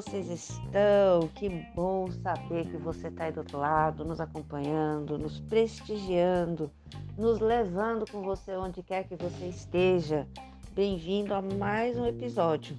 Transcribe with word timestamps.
vocês 0.00 0.30
estão? 0.30 1.28
Que 1.34 1.50
bom 1.74 2.10
saber 2.10 2.64
que 2.70 2.78
você 2.78 3.08
está 3.08 3.24
aí 3.24 3.32
do 3.32 3.40
outro 3.40 3.58
lado, 3.58 4.02
nos 4.02 4.18
acompanhando, 4.18 5.18
nos 5.18 5.40
prestigiando, 5.40 6.70
nos 7.18 7.38
levando 7.38 8.10
com 8.10 8.22
você 8.22 8.56
onde 8.56 8.82
quer 8.82 9.06
que 9.06 9.14
você 9.14 9.48
esteja. 9.48 10.26
Bem-vindo 10.72 11.34
a 11.34 11.42
mais 11.42 11.98
um 11.98 12.06
episódio. 12.06 12.78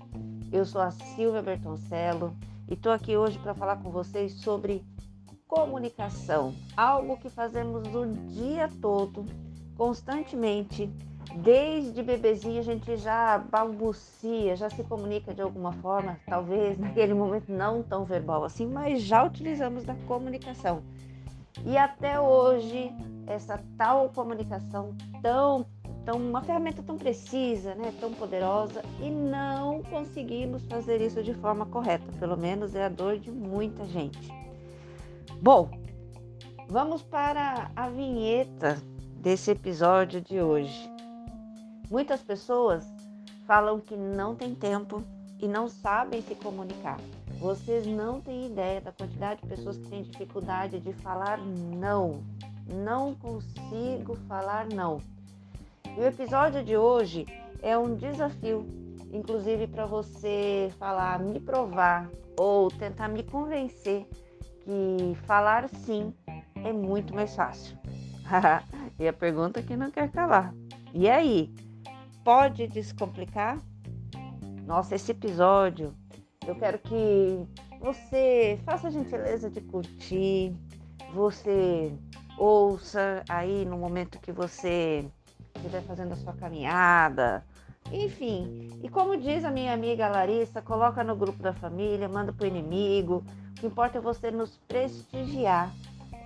Eu 0.52 0.66
sou 0.66 0.82
a 0.82 0.90
Silvia 0.90 1.44
Bertoncello 1.44 2.36
e 2.68 2.74
estou 2.74 2.92
aqui 2.92 3.16
hoje 3.16 3.38
para 3.38 3.54
falar 3.54 3.76
com 3.84 3.92
vocês 3.92 4.34
sobre 4.42 4.84
comunicação, 5.48 6.56
algo 6.76 7.18
que 7.18 7.30
fazemos 7.30 7.88
o 7.94 8.08
dia 8.30 8.68
todo, 8.82 9.28
constantemente 9.78 10.92
Desde 11.36 12.04
bebezinho 12.04 12.60
a 12.60 12.64
gente 12.64 12.98
já 12.98 13.38
balbucia, 13.38 14.56
já 14.56 14.70
se 14.70 14.84
comunica 14.84 15.34
de 15.34 15.42
alguma 15.42 15.72
forma, 15.74 16.20
talvez 16.26 16.78
naquele 16.78 17.14
momento 17.14 17.52
não 17.52 17.82
tão 17.82 18.04
verbal 18.04 18.44
assim, 18.44 18.66
mas 18.66 19.02
já 19.02 19.24
utilizamos 19.24 19.84
da 19.84 19.96
comunicação. 20.08 20.84
E 21.66 21.78
até 21.78 22.20
hoje, 22.20 22.92
essa 23.28 23.62
tal 23.78 24.10
comunicação 24.10 24.96
tão, 25.22 25.66
tão 26.06 26.18
uma 26.18 26.42
ferramenta 26.42 26.84
tão 26.84 26.98
precisa, 26.98 27.76
né, 27.76 27.94
tão 28.00 28.12
poderosa, 28.14 28.82
e 29.00 29.10
não 29.10 29.82
conseguimos 29.84 30.66
fazer 30.66 31.02
isso 31.02 31.24
de 31.24 31.34
forma 31.36 31.66
correta. 31.66 32.06
Pelo 32.20 32.38
menos 32.38 32.76
é 32.76 32.86
a 32.86 32.90
dor 32.90 33.18
de 33.18 33.32
muita 33.32 33.86
gente. 33.86 34.32
Bom, 35.42 35.70
vamos 36.68 37.02
para 37.02 37.72
a 37.76 37.90
vinheta 37.90 38.82
desse 39.16 39.52
episódio 39.52 40.20
de 40.20 40.42
hoje. 40.42 40.91
Muitas 41.92 42.22
pessoas 42.22 42.86
falam 43.46 43.78
que 43.82 43.98
não 43.98 44.34
tem 44.34 44.56
tempo 44.56 45.04
e 45.38 45.46
não 45.46 45.68
sabem 45.68 46.22
se 46.22 46.34
comunicar. 46.36 46.98
Vocês 47.38 47.86
não 47.86 48.22
têm 48.22 48.46
ideia 48.46 48.80
da 48.80 48.94
quantidade 48.94 49.42
de 49.42 49.50
pessoas 49.50 49.76
que 49.76 49.90
têm 49.90 50.04
dificuldade 50.04 50.80
de 50.80 50.94
falar 50.94 51.38
não. 51.38 52.24
Não 52.66 53.14
consigo 53.16 54.16
falar 54.26 54.68
não. 54.68 55.02
E 55.86 56.00
o 56.00 56.06
episódio 56.06 56.64
de 56.64 56.78
hoje 56.78 57.26
é 57.62 57.78
um 57.78 57.94
desafio, 57.94 58.66
inclusive 59.12 59.68
para 59.68 59.86
você 59.86 60.72
falar, 60.80 61.20
me 61.20 61.42
provar 61.42 62.10
ou 62.40 62.72
tentar 62.72 63.10
me 63.10 63.22
convencer 63.22 64.08
que 64.64 65.14
falar 65.26 65.68
sim 65.68 66.14
é 66.56 66.72
muito 66.72 67.14
mais 67.14 67.36
fácil. 67.36 67.78
e 68.98 69.06
a 69.06 69.12
pergunta 69.12 69.62
que 69.62 69.76
não 69.76 69.92
quer 69.92 70.10
calar. 70.10 70.54
E 70.94 71.10
aí? 71.10 71.54
Pode 72.24 72.68
descomplicar? 72.68 73.60
Nossa, 74.66 74.96
esse 74.96 75.12
episódio 75.12 75.94
eu 76.48 76.56
quero 76.56 76.80
que 76.80 77.46
você 77.80 78.60
faça 78.66 78.88
a 78.88 78.92
gentileza 78.92 79.50
de 79.50 79.62
curtir, 79.62 80.56
você 81.14 81.94
ouça 82.38 83.24
aí 83.30 83.66
no 83.66 83.78
momento 83.78 84.20
que 84.20 84.32
você 84.32 85.06
estiver 85.56 85.82
fazendo 85.84 86.14
a 86.14 86.16
sua 86.16 86.34
caminhada, 86.34 87.46
enfim. 87.92 88.70
E 88.82 88.90
como 88.90 89.18
diz 89.18 89.44
a 89.44 89.52
minha 89.52 89.74
amiga 89.74 90.08
Larissa, 90.08 90.62
coloca 90.62 91.04
no 91.04 91.16
grupo 91.16 91.42
da 91.44 91.54
família, 91.54 92.08
manda 92.08 92.32
para 92.34 92.46
o 92.46 92.48
inimigo. 92.48 93.24
O 93.52 93.54
que 93.56 93.68
importa 93.68 93.98
é 93.98 94.02
você 94.02 94.32
nos 94.32 94.58
prestigiar 94.68 95.72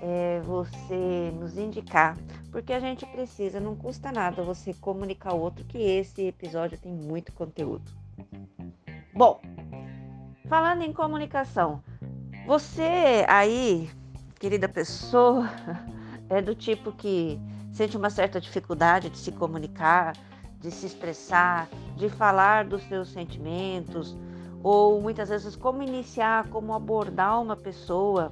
é, 0.02 0.42
você 0.42 1.32
nos 1.40 1.58
indicar, 1.58 2.18
porque 2.52 2.74
a 2.74 2.80
gente 2.80 3.06
precisa, 3.06 3.60
não 3.60 3.76
custa 3.76 4.12
nada 4.12 4.44
você 4.44 4.74
comunicar 4.74 5.32
ao 5.32 5.40
outro 5.40 5.66
que 5.66 5.78
esse 5.78 6.28
episódio 6.28 6.78
tem 6.78 6.92
muito 6.92 7.32
conteúdo. 7.34 7.92
Bom, 9.14 9.42
falando 10.48 10.84
em 10.84 10.94
comunicação, 10.94 11.82
você 12.46 13.26
aí, 13.28 13.90
querida 14.40 14.68
pessoa, 14.68 15.50
é 16.30 16.42
do 16.42 16.54
tipo 16.54 16.92
que 16.92 17.40
sente 17.72 17.98
uma 17.98 18.10
certa 18.10 18.40
dificuldade 18.40 19.10
de 19.10 19.18
se 19.18 19.32
comunicar, 19.32 20.14
de 20.60 20.72
se 20.72 20.86
expressar, 20.86 21.68
de 21.96 22.10
falar 22.10 22.66
dos 22.66 22.84
seus 22.84 23.10
sentimentos, 23.10 24.18
ou 24.64 25.02
muitas 25.02 25.30
vezes 25.30 25.56
como 25.56 25.84
iniciar, 25.84 26.48
como 26.50 26.74
abordar 26.74 27.42
uma 27.42 27.56
pessoa 27.56 28.32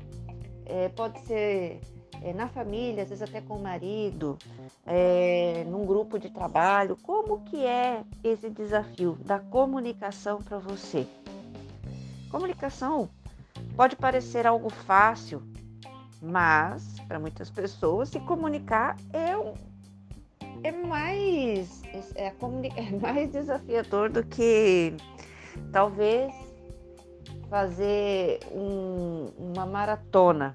é, 0.66 0.90
pode 0.90 1.20
ser 1.22 1.80
é, 2.22 2.34
na 2.34 2.48
família, 2.48 3.04
às 3.04 3.10
vezes 3.10 3.22
até 3.22 3.42
com 3.42 3.56
o 3.56 3.62
marido, 3.62 4.38
é, 4.86 5.66
num 5.68 5.86
grupo 5.86 6.18
de 6.18 6.30
trabalho. 6.30 6.98
Como 7.04 7.42
que 7.44 7.66
é 7.66 8.04
esse 8.24 8.50
desafio 8.50 9.18
da 9.26 9.40
comunicação 9.40 10.42
para 10.42 10.58
você? 10.58 11.08
Comunicação 12.32 13.10
pode 13.76 13.96
parecer 13.96 14.48
algo 14.48 14.70
fácil, 14.70 15.44
mas 16.22 17.00
para 17.08 17.20
muitas 17.20 17.50
pessoas 17.50 18.10
se 18.10 18.20
comunicar 18.22 18.96
é, 19.12 19.38
um, 19.38 19.54
é 20.64 20.72
mais 20.72 21.84
é, 22.16 22.28
é 22.28 22.92
mais 23.02 23.32
desafiador 23.32 24.10
do 24.10 24.24
que 24.24 24.94
talvez 25.72 26.34
fazer 27.50 28.40
um, 28.52 29.28
uma 29.38 29.66
maratona. 29.66 30.54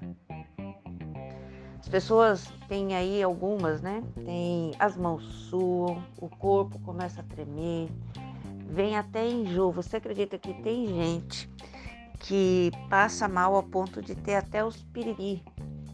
As 1.79 1.87
pessoas 1.87 2.51
têm 2.67 2.95
aí 2.95 3.23
algumas, 3.23 3.81
né? 3.81 4.03
Tem 4.25 4.73
as 4.77 4.95
mãos 4.95 5.23
suam, 5.49 6.03
o 6.19 6.29
corpo 6.29 6.79
começa 6.79 7.21
a 7.21 7.23
tremer, 7.23 7.89
vem 8.67 8.95
até 8.95 9.27
enjoo. 9.27 9.71
Você 9.71 9.97
acredita 9.97 10.37
que 10.37 10.53
tem 10.61 10.87
gente 10.87 11.49
que 12.19 12.71
passa 12.89 13.27
mal 13.27 13.55
a 13.55 13.63
ponto 13.63 14.01
de 14.01 14.13
ter 14.13 14.35
até 14.35 14.63
os 14.63 14.83
piriri? 14.83 15.43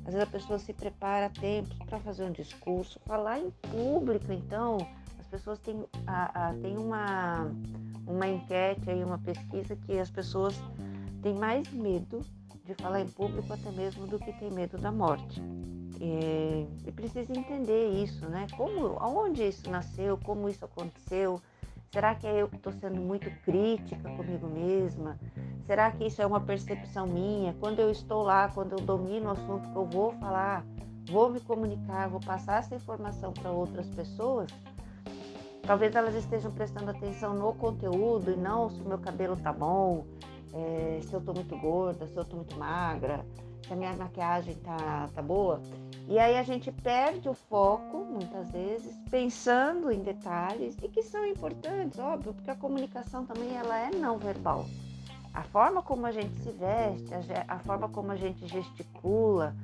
Às 0.06 0.14
vezes 0.14 0.22
a 0.22 0.32
pessoa 0.32 0.60
se 0.60 0.74
prepara 0.74 1.28
a 1.28 1.30
tempos 1.30 1.78
para 1.86 2.00
fazer 2.00 2.26
um 2.26 2.32
discurso, 2.32 3.00
falar 3.06 3.40
em 3.40 3.50
público, 3.72 4.32
então 4.32 4.78
pessoas 5.36 5.60
têm, 5.60 5.86
a, 6.08 6.50
a, 6.50 6.54
tem 6.54 6.78
uma, 6.78 7.52
uma 8.08 8.28
enquete 8.28 8.90
aí, 8.90 9.04
uma 9.04 9.18
pesquisa 9.18 9.76
que 9.76 10.00
as 10.00 10.10
pessoas 10.10 10.56
tem 11.22 11.34
mais 11.34 11.70
medo 11.72 12.22
de 12.64 12.74
falar 12.76 13.02
em 13.02 13.08
público 13.08 13.52
até 13.52 13.70
mesmo 13.72 14.08
do 14.08 14.18
que 14.18 14.32
tem 14.34 14.50
medo 14.50 14.78
da 14.78 14.92
morte. 14.92 15.42
E, 16.00 16.68
e 16.88 16.92
precisa 16.92 17.32
entender 17.34 17.90
isso, 17.90 18.28
né? 18.28 18.48
Como, 18.56 18.98
aonde 19.00 19.44
isso 19.44 19.70
nasceu, 19.70 20.18
como 20.18 20.48
isso 20.50 20.64
aconteceu. 20.64 21.42
Será 21.92 22.16
que 22.16 22.28
é 22.28 22.42
eu 22.42 22.48
que 22.48 22.56
estou 22.56 22.74
sendo 22.74 23.00
muito 23.00 23.30
crítica 23.44 24.10
comigo 24.16 24.48
mesma? 24.48 25.18
Será 25.66 25.92
que 25.92 26.06
isso 26.06 26.22
é 26.22 26.26
uma 26.26 26.40
percepção 26.40 27.08
minha? 27.08 27.54
Quando 27.60 27.80
eu 27.80 27.92
estou 27.92 28.24
lá, 28.24 28.50
quando 28.50 28.74
eu 28.74 28.80
domino 28.80 29.28
o 29.28 29.32
assunto 29.32 29.70
que 29.70 29.76
eu 29.76 29.86
vou 29.86 30.12
falar, 30.14 30.66
vou 31.10 31.30
me 31.30 31.40
comunicar, 31.40 32.10
vou 32.10 32.20
passar 32.20 32.60
essa 32.60 32.76
informação 32.76 33.32
para 33.32 33.52
outras 33.52 33.88
pessoas, 33.90 34.50
talvez 35.66 35.96
elas 35.96 36.16
estejam 36.16 36.52
prestando 36.52 36.92
atenção 36.92 37.34
no 37.34 37.54
conteúdo 37.54 38.32
e 38.32 38.36
não 38.36 38.70
se 38.70 38.80
o 38.82 38.88
meu 38.88 38.98
cabelo 38.98 39.36
tá 39.36 39.52
bom, 39.52 40.06
é, 40.54 41.00
se 41.02 41.14
eu 41.14 41.22
tô 41.22 41.34
muito 41.34 41.58
gorda, 41.58 42.08
se 42.08 42.16
eu 42.16 42.24
tô 42.24 42.38
muito 42.38 42.58
magra, 42.58 43.26
se 43.66 43.74
a 43.74 43.76
minha 43.76 43.94
maquiagem 43.94 44.56
tá, 44.56 45.10
tá 45.14 45.22
boa. 45.22 45.62
E 46.08 46.20
aí 46.20 46.38
a 46.38 46.44
gente 46.44 46.72
perde 46.72 47.28
o 47.28 47.34
foco, 47.34 48.06
muitas 48.06 48.52
vezes, 48.52 48.96
pensando 49.10 49.92
em 49.92 50.00
detalhes 50.00 50.78
e 50.82 50.88
que 50.88 51.02
são 51.02 51.26
importantes, 51.26 51.98
óbvio, 52.00 52.34
porque 52.34 52.52
a 52.52 52.56
comunicação 52.56 53.26
também 53.26 53.56
ela 53.56 53.78
é 53.78 53.90
não 53.90 54.18
verbal. 54.18 54.66
A 55.34 55.44
forma 55.44 55.82
como 55.82 56.06
a 56.06 56.12
gente 56.12 56.34
se 56.40 56.52
veste, 56.52 57.12
a, 57.14 57.56
a 57.56 57.60
forma 57.60 57.90
como 57.90 58.12
a 58.12 58.16
gente 58.16 58.48
gesticula, 58.48 59.56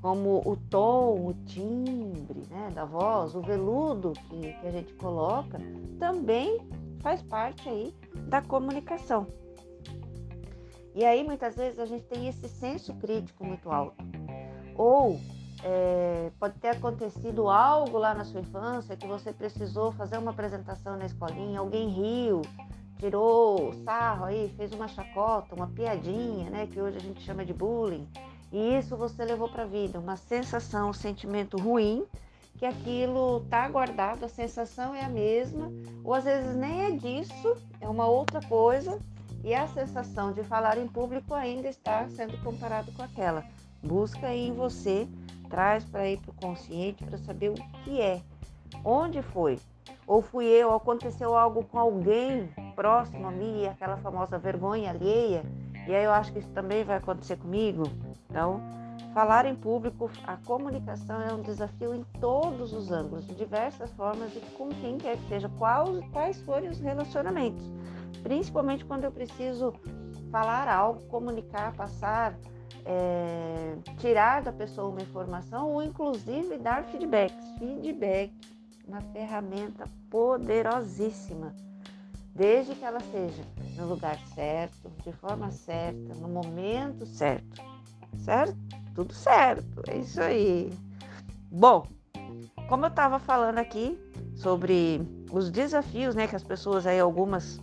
como 0.00 0.42
o 0.44 0.56
tom, 0.70 1.28
o 1.28 1.34
timbre 1.44 2.44
né, 2.50 2.70
da 2.74 2.84
voz, 2.84 3.34
o 3.34 3.40
veludo 3.40 4.12
que, 4.12 4.52
que 4.52 4.66
a 4.66 4.70
gente 4.70 4.92
coloca, 4.94 5.60
também 5.98 6.60
faz 7.00 7.22
parte 7.22 7.68
aí 7.68 7.94
da 8.28 8.40
comunicação. 8.40 9.26
E 10.94 11.04
aí 11.04 11.22
muitas 11.22 11.56
vezes 11.56 11.78
a 11.78 11.86
gente 11.86 12.04
tem 12.04 12.28
esse 12.28 12.48
senso 12.48 12.94
crítico 12.94 13.44
muito 13.44 13.70
alto. 13.70 13.96
Ou 14.76 15.18
é, 15.62 16.30
pode 16.38 16.54
ter 16.58 16.68
acontecido 16.68 17.48
algo 17.48 17.98
lá 17.98 18.14
na 18.14 18.24
sua 18.24 18.40
infância 18.40 18.96
que 18.96 19.06
você 19.06 19.32
precisou 19.32 19.92
fazer 19.92 20.18
uma 20.18 20.30
apresentação 20.30 20.96
na 20.96 21.06
escolinha, 21.06 21.58
alguém 21.58 21.88
riu, 21.88 22.42
tirou 22.98 23.72
sarro 23.84 24.24
aí, 24.24 24.52
fez 24.56 24.72
uma 24.72 24.86
chacota, 24.86 25.54
uma 25.54 25.66
piadinha, 25.66 26.50
né, 26.50 26.66
que 26.66 26.80
hoje 26.80 26.96
a 26.96 27.00
gente 27.00 27.20
chama 27.22 27.44
de 27.44 27.52
bullying. 27.52 28.06
E 28.52 28.78
isso 28.78 28.96
você 28.96 29.24
levou 29.24 29.48
para 29.48 29.64
a 29.64 29.66
vida, 29.66 29.98
uma 29.98 30.16
sensação, 30.16 30.90
um 30.90 30.92
sentimento 30.94 31.58
ruim, 31.58 32.04
que 32.56 32.66
aquilo 32.66 33.40
tá 33.48 33.68
guardado, 33.68 34.24
a 34.24 34.28
sensação 34.28 34.94
é 34.94 35.04
a 35.04 35.08
mesma, 35.08 35.70
ou 36.02 36.12
às 36.14 36.24
vezes 36.24 36.56
nem 36.56 36.86
é 36.86 36.90
disso, 36.90 37.56
é 37.80 37.88
uma 37.88 38.06
outra 38.06 38.40
coisa, 38.40 38.98
e 39.44 39.54
a 39.54 39.68
sensação 39.68 40.32
de 40.32 40.42
falar 40.42 40.76
em 40.78 40.88
público 40.88 41.34
ainda 41.34 41.68
está 41.68 42.08
sendo 42.08 42.36
comparado 42.42 42.90
com 42.92 43.02
aquela. 43.02 43.44
Busca 43.82 44.26
aí 44.26 44.48
em 44.48 44.52
você, 44.52 45.06
traz 45.48 45.84
para 45.84 46.08
ir 46.08 46.18
para 46.18 46.30
o 46.30 46.34
consciente 46.34 47.04
para 47.04 47.18
saber 47.18 47.50
o 47.50 47.54
que 47.54 48.00
é, 48.00 48.20
onde 48.84 49.22
foi. 49.22 49.58
Ou 50.06 50.20
fui 50.20 50.46
eu, 50.46 50.74
aconteceu 50.74 51.36
algo 51.36 51.64
com 51.64 51.78
alguém 51.78 52.48
próximo 52.74 53.28
a 53.28 53.30
mim, 53.30 53.66
aquela 53.66 53.96
famosa 53.98 54.38
vergonha 54.38 54.90
alheia, 54.90 55.44
E 55.86 55.94
aí 55.94 56.04
eu 56.04 56.12
acho 56.12 56.32
que 56.32 56.40
isso 56.40 56.50
também 56.50 56.84
vai 56.84 56.96
acontecer 56.96 57.36
comigo. 57.36 57.84
Então, 58.28 58.60
falar 59.14 59.46
em 59.46 59.54
público, 59.54 60.10
a 60.24 60.36
comunicação 60.36 61.20
é 61.22 61.32
um 61.32 61.40
desafio 61.40 61.94
em 61.94 62.04
todos 62.20 62.72
os 62.72 62.90
ângulos, 62.90 63.26
de 63.26 63.34
diversas 63.34 63.90
formas 63.92 64.34
e 64.36 64.40
com 64.56 64.68
quem 64.68 64.98
quer 64.98 65.16
que 65.16 65.28
seja, 65.28 65.48
quais, 65.58 66.04
quais 66.12 66.40
forem 66.42 66.68
os 66.68 66.78
relacionamentos. 66.78 67.64
Principalmente 68.22 68.84
quando 68.84 69.04
eu 69.04 69.12
preciso 69.12 69.72
falar 70.30 70.68
algo, 70.68 71.00
comunicar, 71.06 71.74
passar, 71.74 72.38
é, 72.84 73.76
tirar 73.98 74.42
da 74.42 74.52
pessoa 74.52 74.88
uma 74.88 75.02
informação 75.02 75.70
ou 75.72 75.82
inclusive 75.82 76.58
dar 76.58 76.84
feedbacks. 76.84 77.46
Feedback, 77.58 78.32
uma 78.86 79.00
ferramenta 79.00 79.84
poderosíssima, 80.10 81.54
desde 82.34 82.74
que 82.74 82.84
ela 82.84 83.00
seja 83.00 83.42
no 83.76 83.86
lugar 83.86 84.18
certo, 84.34 84.90
de 85.04 85.12
forma 85.12 85.50
certa, 85.50 86.14
no 86.14 86.28
momento 86.28 87.06
certo, 87.06 87.62
certo? 88.16 88.56
Tudo 88.94 89.12
certo, 89.12 89.82
é 89.88 89.98
isso 89.98 90.20
aí. 90.20 90.72
Bom, 91.50 91.86
como 92.68 92.84
eu 92.84 92.90
estava 92.90 93.18
falando 93.18 93.58
aqui 93.58 93.98
sobre 94.34 95.00
os 95.30 95.50
desafios, 95.50 96.14
né, 96.14 96.26
que 96.26 96.36
as 96.36 96.42
pessoas 96.42 96.86
aí 96.86 96.98
algumas 96.98 97.60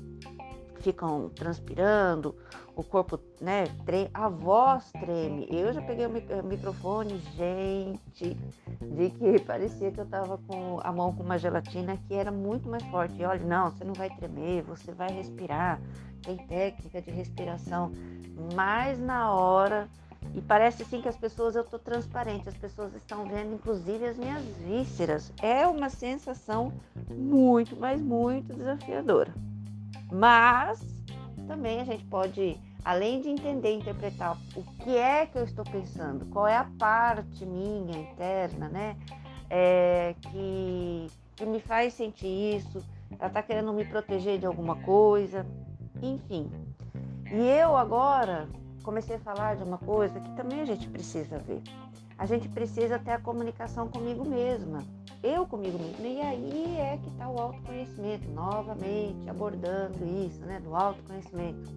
ficam 0.79 1.29
transpirando, 1.29 2.35
o 2.75 2.83
corpo, 2.83 3.19
né, 3.39 3.65
a 4.13 4.29
voz 4.29 4.91
treme. 4.91 5.47
Eu 5.49 5.73
já 5.73 5.81
peguei 5.81 6.05
o 6.05 6.43
microfone, 6.43 7.17
gente, 7.35 8.37
de 8.81 9.09
que 9.11 9.39
parecia 9.39 9.91
que 9.91 9.99
eu 9.99 10.05
tava 10.05 10.37
com 10.39 10.79
a 10.83 10.91
mão 10.91 11.13
com 11.13 11.23
uma 11.23 11.37
gelatina 11.37 11.97
que 12.07 12.13
era 12.13 12.31
muito 12.31 12.67
mais 12.69 12.83
forte. 12.85 13.15
E 13.15 13.25
olha, 13.25 13.43
não, 13.45 13.71
você 13.71 13.83
não 13.83 13.93
vai 13.93 14.09
tremer, 14.09 14.61
você 14.63 14.91
vai 14.91 15.09
respirar. 15.09 15.79
Tem 16.21 16.37
técnica 16.37 17.01
de 17.01 17.11
respiração, 17.11 17.91
mas 18.53 18.99
na 18.99 19.31
hora 19.31 19.87
e 20.35 20.41
parece 20.41 20.83
assim 20.83 21.01
que 21.01 21.07
as 21.07 21.15
pessoas, 21.15 21.55
eu 21.55 21.63
tô 21.63 21.79
transparente, 21.79 22.49
as 22.49 22.57
pessoas 22.57 22.93
estão 22.93 23.25
vendo 23.25 23.55
inclusive 23.55 24.05
as 24.05 24.17
minhas 24.17 24.43
vísceras. 24.57 25.31
É 25.41 25.65
uma 25.65 25.89
sensação 25.89 26.73
muito, 27.09 27.75
mas 27.77 28.01
muito 28.01 28.53
desafiadora. 28.53 29.33
Mas 30.11 30.83
também 31.47 31.79
a 31.79 31.85
gente 31.85 32.03
pode, 32.05 32.57
além 32.83 33.21
de 33.21 33.29
entender 33.29 33.71
e 33.71 33.77
interpretar 33.77 34.37
o 34.55 34.63
que 34.83 34.97
é 34.97 35.25
que 35.25 35.37
eu 35.37 35.45
estou 35.45 35.63
pensando, 35.63 36.25
qual 36.25 36.45
é 36.45 36.57
a 36.57 36.69
parte 36.77 37.45
minha 37.45 37.97
interna, 37.97 38.67
né? 38.67 38.97
É, 39.49 40.15
que, 40.19 41.07
que 41.37 41.45
me 41.45 41.61
faz 41.61 41.93
sentir 41.93 42.57
isso, 42.57 42.83
ela 43.17 43.27
está 43.27 43.41
querendo 43.41 43.71
me 43.71 43.85
proteger 43.85 44.37
de 44.37 44.45
alguma 44.45 44.75
coisa, 44.81 45.45
enfim. 46.01 46.51
E 47.31 47.37
eu 47.37 47.77
agora 47.77 48.49
comecei 48.85 49.17
a 49.17 49.19
falar 49.19 49.57
de 49.57 49.63
uma 49.63 49.77
coisa 49.77 50.19
que 50.19 50.31
também 50.35 50.61
a 50.61 50.65
gente 50.65 50.87
precisa 50.87 51.37
ver. 51.39 51.61
A 52.17 52.25
gente 52.25 52.47
precisa 52.47 52.97
ter 52.97 53.11
a 53.11 53.19
comunicação 53.19 53.89
comigo 53.89 54.23
mesma 54.23 54.81
eu 55.25 55.45
comigo 55.47 55.79
mesma. 55.79 56.07
E 56.07 56.21
aí 56.21 56.77
é 56.77 56.97
que 56.97 57.09
está 57.09 57.27
o 57.27 57.39
autoconhecimento, 57.39 58.29
novamente 58.29 59.27
abordando 59.27 60.05
isso, 60.05 60.39
né, 60.41 60.59
do 60.59 60.75
autoconhecimento. 60.75 61.71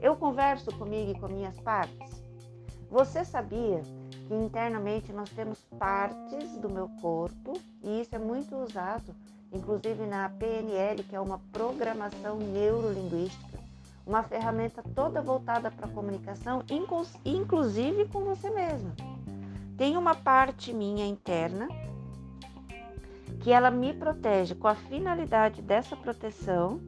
Eu 0.00 0.14
converso 0.16 0.70
comigo 0.76 1.10
e 1.10 1.18
com 1.18 1.26
minhas 1.26 1.58
partes. 1.60 2.22
Você 2.88 3.24
sabia 3.24 3.82
que 4.28 4.34
internamente 4.34 5.12
nós 5.12 5.28
temos 5.30 5.64
partes 5.78 6.56
do 6.58 6.70
meu 6.70 6.88
corpo 7.00 7.54
e 7.82 8.00
isso 8.00 8.14
é 8.14 8.18
muito 8.18 8.54
usado, 8.56 9.14
inclusive 9.52 10.06
na 10.06 10.28
PNL, 10.28 11.02
que 11.02 11.16
é 11.16 11.20
uma 11.20 11.40
programação 11.50 12.36
neurolinguística, 12.36 13.55
uma 14.06 14.22
ferramenta 14.22 14.82
toda 14.94 15.20
voltada 15.20 15.70
para 15.70 15.86
a 15.86 15.90
comunicação, 15.90 16.62
inclusive 17.24 18.06
com 18.06 18.20
você 18.20 18.48
mesma. 18.50 18.94
Tem 19.76 19.96
uma 19.96 20.14
parte 20.14 20.72
minha 20.72 21.04
interna 21.04 21.68
que 23.40 23.50
ela 23.50 23.70
me 23.70 23.92
protege 23.92 24.54
com 24.54 24.68
a 24.68 24.74
finalidade 24.74 25.60
dessa 25.60 25.96
proteção, 25.96 26.80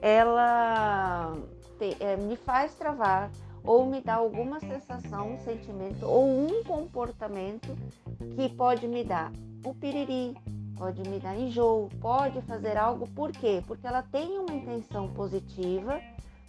ela 0.00 1.36
é, 1.98 2.16
me 2.16 2.36
faz 2.36 2.74
travar 2.74 3.30
ou 3.62 3.84
me 3.84 4.00
dá 4.00 4.14
alguma 4.14 4.60
sensação, 4.60 5.34
um 5.34 5.38
sentimento 5.38 6.06
ou 6.06 6.26
um 6.26 6.64
comportamento 6.64 7.76
que 8.34 8.48
pode 8.48 8.88
me 8.88 9.04
dar 9.04 9.30
o 9.64 9.74
piriri, 9.74 10.34
pode 10.78 11.02
me 11.08 11.18
dar 11.18 11.36
enjoo, 11.36 11.90
pode 12.00 12.40
fazer 12.42 12.76
algo, 12.76 13.06
por 13.08 13.32
quê? 13.32 13.62
Porque 13.66 13.86
ela 13.86 14.02
tem 14.02 14.38
uma 14.38 14.54
intenção 14.54 15.08
positiva 15.08 16.00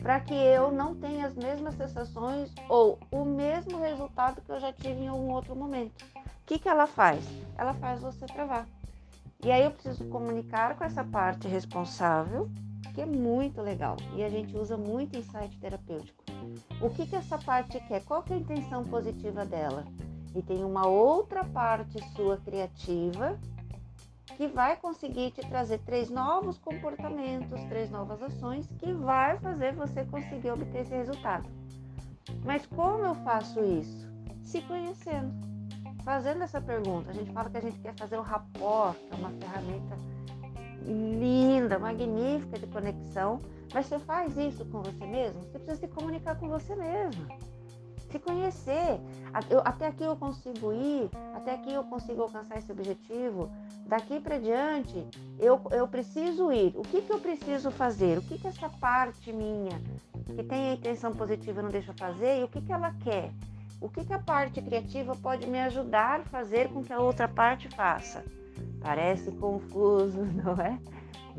para 0.01 0.19
que 0.19 0.33
eu 0.33 0.71
não 0.71 0.95
tenha 0.95 1.27
as 1.27 1.36
mesmas 1.36 1.75
sensações 1.75 2.51
ou 2.68 2.98
o 3.12 3.24
mesmo 3.24 3.80
resultado 3.80 4.42
que 4.42 4.51
eu 4.51 4.59
já 4.59 4.74
tive 4.74 5.01
em 5.01 5.07
algum 5.07 5.31
outro 5.31 5.56
momento. 5.56 6.03
O 6.15 6.45
que, 6.45 6.57
que 6.57 6.68
ela 6.68 6.88
faz? 6.88 7.24
Ela 7.57 7.74
faz 7.75 8.01
você 8.01 8.25
travar. 8.25 8.68
E 9.44 9.51
aí 9.51 9.63
eu 9.63 9.71
preciso 9.71 10.03
comunicar 10.06 10.75
com 10.75 10.83
essa 10.83 11.03
parte 11.03 11.48
responsável, 11.48 12.50
que 12.94 13.01
é 13.01 13.06
muito 13.06 13.62
legal. 13.62 13.95
E 14.15 14.24
a 14.24 14.30
gente 14.30 14.57
usa 14.57 14.75
muito 14.75 15.21
site 15.24 15.57
terapêutico. 15.59 16.24
O 16.81 16.89
que, 16.89 17.06
que 17.06 17.15
essa 17.15 17.38
parte 17.38 17.80
quer? 17.88 18.04
Qual 18.04 18.24
que 18.24 18.33
é 18.33 18.36
a 18.36 18.39
intenção 18.39 18.83
positiva 18.83 19.45
dela? 19.45 19.86
E 20.36 20.42
tem 20.42 20.63
uma 20.63 20.88
outra 20.88 21.44
parte 21.44 22.04
sua 22.15 22.38
criativa 22.38 23.38
que 24.38 24.47
vai 24.47 24.77
conseguir 24.77 25.31
te 25.31 25.41
trazer 25.41 25.79
três 25.79 26.09
novos 26.09 26.57
comportamentos, 26.57 27.63
três 27.65 27.89
novas 27.89 28.21
ações 28.21 28.68
que 28.79 28.94
vai 28.94 29.38
fazer 29.39 29.73
você 29.73 30.06
conseguir 30.06 30.51
obter 30.51 30.81
esse 30.81 30.95
resultado. 30.95 31.50
Mas 32.44 32.65
como 32.65 33.06
eu 33.06 33.15
faço 33.15 33.63
isso? 33.63 34.09
Se 34.44 34.62
conhecendo 34.62 35.51
fazendo 36.03 36.44
essa 36.44 36.59
pergunta, 36.59 37.12
a 37.12 37.13
gente 37.13 37.31
fala 37.31 37.50
que 37.50 37.57
a 37.57 37.62
gente 37.62 37.79
quer 37.79 37.94
fazer 37.95 38.18
o 38.18 38.21
rapport, 38.21 38.95
que 38.97 39.13
é 39.13 39.18
uma 39.18 39.31
ferramenta 39.31 39.95
linda, 40.83 41.77
magnífica 41.77 42.57
de 42.57 42.68
conexão, 42.68 43.39
mas 43.73 43.85
você 43.85 44.00
faz 44.00 44.35
isso 44.38 44.65
com 44.65 44.81
você 44.81 45.06
mesmo? 45.06 45.41
Você 45.41 45.59
precisa 45.59 45.75
se 45.75 45.88
comunicar 45.88 46.35
com 46.35 46.50
você 46.50 46.75
mesmo. 46.75 47.27
Se 48.09 48.19
conhecer. 48.19 49.00
Eu, 49.50 49.62
até 49.63 49.88
aqui 49.88 50.03
eu 50.03 50.18
consigo 50.18 50.73
ir, 50.73 51.09
até 51.33 51.53
aqui 51.53 51.71
eu 51.71 51.83
consigo 51.85 52.23
alcançar 52.23 52.57
esse 52.57 52.71
objetivo. 52.71 53.50
Daqui 53.91 54.21
para 54.21 54.38
diante, 54.38 55.05
eu, 55.38 55.61
eu 55.69 55.85
preciso 55.85 56.49
ir. 56.49 56.71
O 56.77 56.81
que, 56.81 57.01
que 57.01 57.11
eu 57.11 57.19
preciso 57.19 57.69
fazer? 57.69 58.18
O 58.18 58.21
que, 58.21 58.37
que 58.37 58.47
essa 58.47 58.69
parte 58.69 59.33
minha, 59.33 59.81
que 60.33 60.42
tem 60.44 60.69
a 60.69 60.73
intenção 60.75 61.13
positiva, 61.13 61.61
não 61.61 61.69
deixa 61.69 61.92
fazer? 61.92 62.39
E 62.39 62.44
o 62.45 62.47
que, 62.47 62.61
que 62.61 62.71
ela 62.71 62.95
quer? 63.04 63.33
O 63.81 63.89
que, 63.89 64.06
que 64.06 64.13
a 64.13 64.19
parte 64.19 64.61
criativa 64.61 65.13
pode 65.18 65.45
me 65.45 65.59
ajudar 65.59 66.21
a 66.21 66.23
fazer 66.23 66.69
com 66.69 66.81
que 66.81 66.94
a 66.94 67.01
outra 67.01 67.27
parte 67.27 67.68
faça? 67.75 68.23
Parece 68.80 69.30
confuso, 69.33 70.23
não 70.42 70.54
é? 70.54 70.80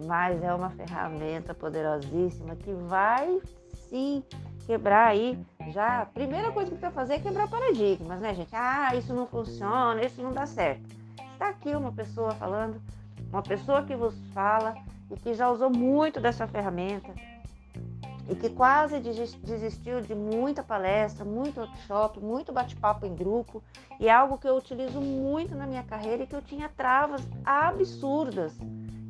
Mas 0.07 0.43
é 0.43 0.53
uma 0.53 0.69
ferramenta 0.69 1.55
poderosíssima 1.55 2.55
que 2.55 2.75
vai 2.75 3.41
sim 3.89 4.23
quebrar 4.67 5.07
aí 5.07 5.43
já. 5.69 6.03
A 6.03 6.07
primeira 6.07 6.53
coisa 6.53 6.71
que 6.71 6.77
precisa 6.77 6.93
fazer 6.93 7.15
é 7.15 7.19
quebrar 7.19 7.49
paradigmas, 7.49 8.21
né, 8.21 8.35
gente? 8.35 8.55
Ah, 8.55 8.95
isso 8.95 9.15
não 9.15 9.27
funciona, 9.27 10.05
isso 10.05 10.21
não 10.21 10.35
dá 10.35 10.45
certo. 10.45 11.02
Está 11.43 11.51
aqui 11.51 11.75
uma 11.75 11.91
pessoa 11.91 12.31
falando, 12.37 12.81
uma 13.33 13.43
pessoa 13.43 13.83
que 13.83 13.97
vos 13.97 14.15
fala 14.33 14.77
e 15.11 15.17
que 15.17 15.35
já 15.35 15.51
usou 15.51 15.69
muito 15.69 16.21
dessa 16.21 16.47
ferramenta, 16.47 17.13
e 18.29 18.37
que 18.37 18.49
quase 18.49 19.01
desistiu 19.01 20.01
de 20.01 20.15
muita 20.15 20.63
palestra, 20.63 21.25
muito 21.25 21.59
workshop, 21.59 22.21
muito 22.21 22.53
bate-papo 22.53 23.07
em 23.07 23.17
grupo, 23.17 23.61
e 23.99 24.07
é 24.07 24.13
algo 24.13 24.39
que 24.39 24.47
eu 24.47 24.57
utilizo 24.57 25.01
muito 25.01 25.57
na 25.57 25.67
minha 25.67 25.83
carreira 25.83 26.23
e 26.23 26.29
que 26.29 26.37
eu 26.37 26.43
tinha 26.43 26.69
travas 26.69 27.29
absurdas 27.45 28.57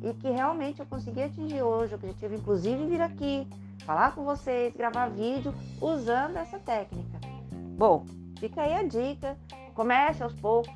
e 0.01 0.11
que 0.15 0.31
realmente 0.31 0.79
eu 0.79 0.87
consegui 0.87 1.21
atingir 1.21 1.61
hoje 1.61 1.93
o 1.93 1.97
objetivo, 1.97 2.33
inclusive 2.33 2.87
vir 2.87 3.01
aqui, 3.03 3.47
falar 3.85 4.15
com 4.15 4.23
vocês, 4.23 4.75
gravar 4.75 5.07
vídeo 5.07 5.53
usando 5.79 6.37
essa 6.37 6.57
técnica. 6.57 7.19
Bom, 7.77 8.03
fica 8.39 8.63
aí 8.63 8.73
a 8.73 8.81
dica, 8.81 9.37
comece 9.75 10.23
aos 10.23 10.33
poucos, 10.33 10.73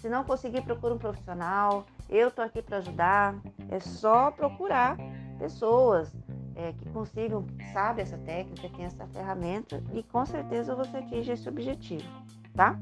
se 0.00 0.08
não 0.08 0.24
conseguir, 0.24 0.62
procure 0.62 0.94
um 0.94 0.98
profissional, 0.98 1.84
eu 2.08 2.28
estou 2.28 2.44
aqui 2.44 2.62
para 2.62 2.78
ajudar, 2.78 3.36
é 3.68 3.78
só 3.78 4.30
procurar 4.30 4.96
pessoas 5.38 6.10
é, 6.56 6.72
que 6.72 6.88
consigam, 6.90 7.46
sabe 7.72 8.00
essa 8.00 8.16
técnica, 8.18 8.68
tem 8.74 8.86
essa 8.86 9.06
ferramenta 9.08 9.82
e 9.92 10.02
com 10.02 10.24
certeza 10.24 10.74
você 10.74 10.96
atinge 10.96 11.32
esse 11.32 11.48
objetivo, 11.48 12.08
tá? 12.54 12.78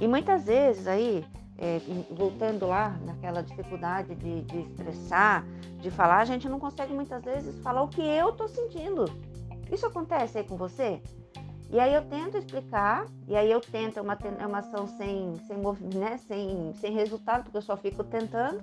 E 0.00 0.06
muitas 0.06 0.44
vezes 0.44 0.86
aí, 0.86 1.24
é, 1.56 1.80
voltando 2.10 2.66
lá 2.66 2.90
naquela 3.04 3.42
dificuldade 3.42 4.14
de, 4.14 4.42
de 4.42 4.60
expressar, 4.60 5.44
de 5.80 5.90
falar, 5.90 6.18
a 6.18 6.24
gente 6.24 6.48
não 6.48 6.60
consegue 6.60 6.92
muitas 6.92 7.22
vezes 7.24 7.58
falar 7.62 7.82
o 7.82 7.88
que 7.88 8.02
eu 8.02 8.32
tô 8.32 8.46
sentindo. 8.48 9.04
Isso 9.72 9.86
acontece 9.86 10.38
aí 10.38 10.44
com 10.44 10.56
você? 10.56 11.00
E 11.70 11.80
aí 11.80 11.94
eu 11.94 12.02
tento 12.02 12.36
explicar, 12.36 13.06
e 13.26 13.34
aí 13.36 13.50
eu 13.50 13.60
tento, 13.60 13.98
é 13.98 14.02
uma, 14.02 14.16
é 14.38 14.46
uma 14.46 14.58
ação 14.58 14.86
sem, 14.86 15.34
sem, 15.46 15.56
né, 15.98 16.18
sem, 16.28 16.72
sem 16.74 16.92
resultado, 16.92 17.44
porque 17.44 17.56
eu 17.56 17.62
só 17.62 17.76
fico 17.76 18.04
tentando. 18.04 18.62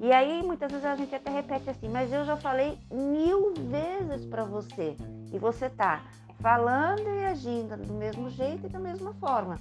E 0.00 0.12
aí 0.12 0.42
muitas 0.42 0.70
vezes 0.70 0.84
a 0.84 0.96
gente 0.96 1.14
até 1.14 1.30
repete 1.30 1.70
assim, 1.70 1.88
mas 1.88 2.12
eu 2.12 2.24
já 2.24 2.36
falei 2.36 2.76
mil 2.90 3.54
vezes 3.54 4.26
para 4.26 4.44
você 4.44 4.96
e 5.32 5.38
você 5.38 5.70
tá 5.70 6.02
falando 6.40 7.08
e 7.08 7.24
agindo 7.24 7.76
do 7.76 7.94
mesmo 7.94 8.28
jeito 8.28 8.66
e 8.66 8.68
da 8.68 8.80
mesma 8.80 9.14
forma. 9.14 9.58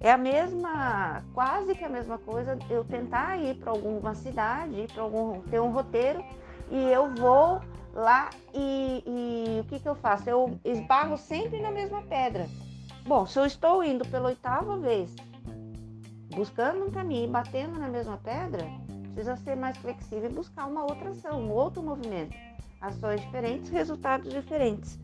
É 0.00 0.10
a 0.10 0.16
mesma, 0.16 1.22
quase 1.32 1.74
que 1.74 1.84
a 1.84 1.88
mesma 1.88 2.18
coisa 2.18 2.58
eu 2.68 2.82
tentar 2.84 3.36
ir 3.36 3.54
para 3.56 3.70
alguma 3.70 4.14
cidade, 4.14 4.80
ir 4.80 4.90
para 4.90 5.02
algum 5.02 5.40
ter 5.42 5.60
um 5.60 5.70
roteiro 5.70 6.24
e 6.70 6.90
eu 6.90 7.14
vou 7.14 7.60
lá 7.92 8.30
e, 8.54 9.02
e 9.06 9.60
o 9.60 9.64
que, 9.64 9.78
que 9.78 9.88
eu 9.88 9.94
faço? 9.94 10.28
Eu 10.28 10.58
esbarro 10.64 11.16
sempre 11.16 11.60
na 11.60 11.70
mesma 11.70 12.02
pedra. 12.02 12.48
Bom, 13.06 13.26
se 13.26 13.38
eu 13.38 13.44
estou 13.44 13.82
indo 13.82 14.06
pela 14.08 14.28
oitava 14.28 14.76
vez, 14.78 15.14
buscando 16.34 16.84
um 16.86 16.90
caminho 16.90 17.24
e 17.24 17.30
batendo 17.30 17.78
na 17.78 17.88
mesma 17.88 18.16
pedra, 18.16 18.64
precisa 19.12 19.36
ser 19.36 19.56
mais 19.56 19.76
flexível 19.76 20.30
e 20.30 20.32
buscar 20.32 20.66
uma 20.66 20.82
outra 20.82 21.10
ação, 21.10 21.40
um 21.40 21.50
outro 21.50 21.82
movimento. 21.82 22.34
Ações 22.80 23.20
diferentes, 23.20 23.70
resultados 23.70 24.32
diferentes. 24.32 24.98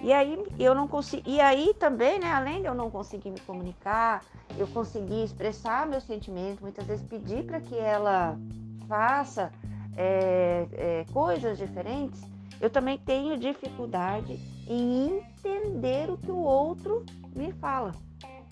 E 0.00 0.12
aí 0.12 0.42
eu 0.58 0.74
não 0.74 0.88
consigo. 0.88 1.22
E 1.28 1.40
aí 1.40 1.74
também, 1.74 2.18
né, 2.18 2.32
além 2.32 2.62
de 2.62 2.66
eu 2.66 2.74
não 2.74 2.90
conseguir 2.90 3.30
me 3.30 3.40
comunicar, 3.40 4.22
eu 4.56 4.66
conseguir 4.68 5.24
expressar 5.24 5.86
meu 5.86 6.00
sentimento, 6.00 6.62
muitas 6.62 6.86
vezes 6.86 7.06
pedir 7.06 7.44
para 7.44 7.60
que 7.60 7.76
ela 7.76 8.36
faça 8.88 9.52
é, 9.96 10.66
é, 10.72 11.06
coisas 11.12 11.58
diferentes, 11.58 12.20
eu 12.60 12.68
também 12.68 12.98
tenho 12.98 13.38
dificuldade 13.38 14.38
em 14.68 15.18
entender 15.18 16.10
o 16.10 16.18
que 16.18 16.30
o 16.30 16.38
outro 16.38 17.04
me 17.34 17.52
fala. 17.52 17.92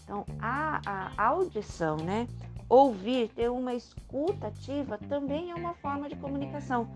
Então, 0.02 0.25
a, 0.40 0.80
a 1.16 1.26
audição, 1.26 1.97
né? 1.97 2.26
Ouvir, 2.68 3.28
ter 3.28 3.50
uma 3.50 3.75
escuta 3.75 4.49
ativa 4.49 4.99
também 5.09 5.50
é 5.50 5.54
uma 5.54 5.75
forma 5.75 6.09
de 6.09 6.16
comunicação. 6.16 6.88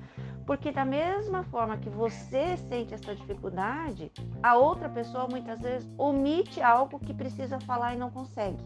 Porque 0.47 0.73
da 0.73 0.85
mesma 0.85 1.45
forma 1.45 1.77
que 1.77 1.89
você 1.89 2.57
sente 2.57 2.95
essa 2.95 3.15
dificuldade, 3.15 4.11
a 4.43 4.57
outra 4.57 4.89
pessoa 4.89 5.29
muitas 5.29 5.61
vezes 5.61 5.89
omite 5.97 6.61
algo 6.61 6.99
que 6.99 7.15
precisa 7.15 7.61
falar 7.61 7.95
e 7.95 7.99
não 7.99 8.11
consegue. 8.11 8.63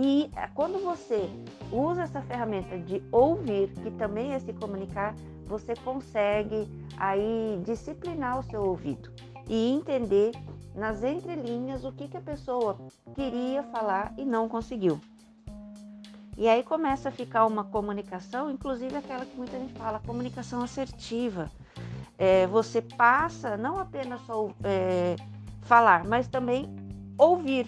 E 0.00 0.30
eh, 0.36 0.48
quando 0.54 0.78
você 0.78 1.28
usa 1.72 2.02
essa 2.02 2.22
ferramenta 2.22 2.78
de 2.78 3.02
ouvir, 3.10 3.68
que 3.82 3.90
também 3.90 4.32
é 4.32 4.38
se 4.38 4.52
comunicar, 4.52 5.12
você 5.44 5.74
consegue 5.74 6.68
aí 6.96 7.60
disciplinar 7.64 8.38
o 8.38 8.44
seu 8.44 8.62
ouvido 8.62 9.10
e 9.48 9.72
entender 9.72 10.30
nas 10.72 11.02
entrelinhas 11.02 11.84
o 11.84 11.90
que, 11.90 12.06
que 12.06 12.16
a 12.16 12.20
pessoa 12.20 12.78
queria 13.16 13.64
falar 13.64 14.14
e 14.16 14.24
não 14.24 14.48
conseguiu. 14.48 15.00
E 16.36 16.48
aí 16.48 16.62
começa 16.62 17.08
a 17.08 17.12
ficar 17.12 17.44
uma 17.46 17.64
comunicação, 17.64 18.48
inclusive 18.52 18.94
aquela 18.94 19.26
que 19.26 19.36
muita 19.36 19.58
gente 19.58 19.72
fala, 19.72 19.98
comunicação 19.98 20.62
assertiva. 20.62 21.50
É, 22.16 22.46
você 22.46 22.80
passa 22.80 23.56
não 23.56 23.80
apenas 23.80 24.20
só 24.20 24.48
é, 24.62 25.16
falar, 25.62 26.04
mas 26.04 26.28
também 26.28 26.72
ouvir. 27.18 27.66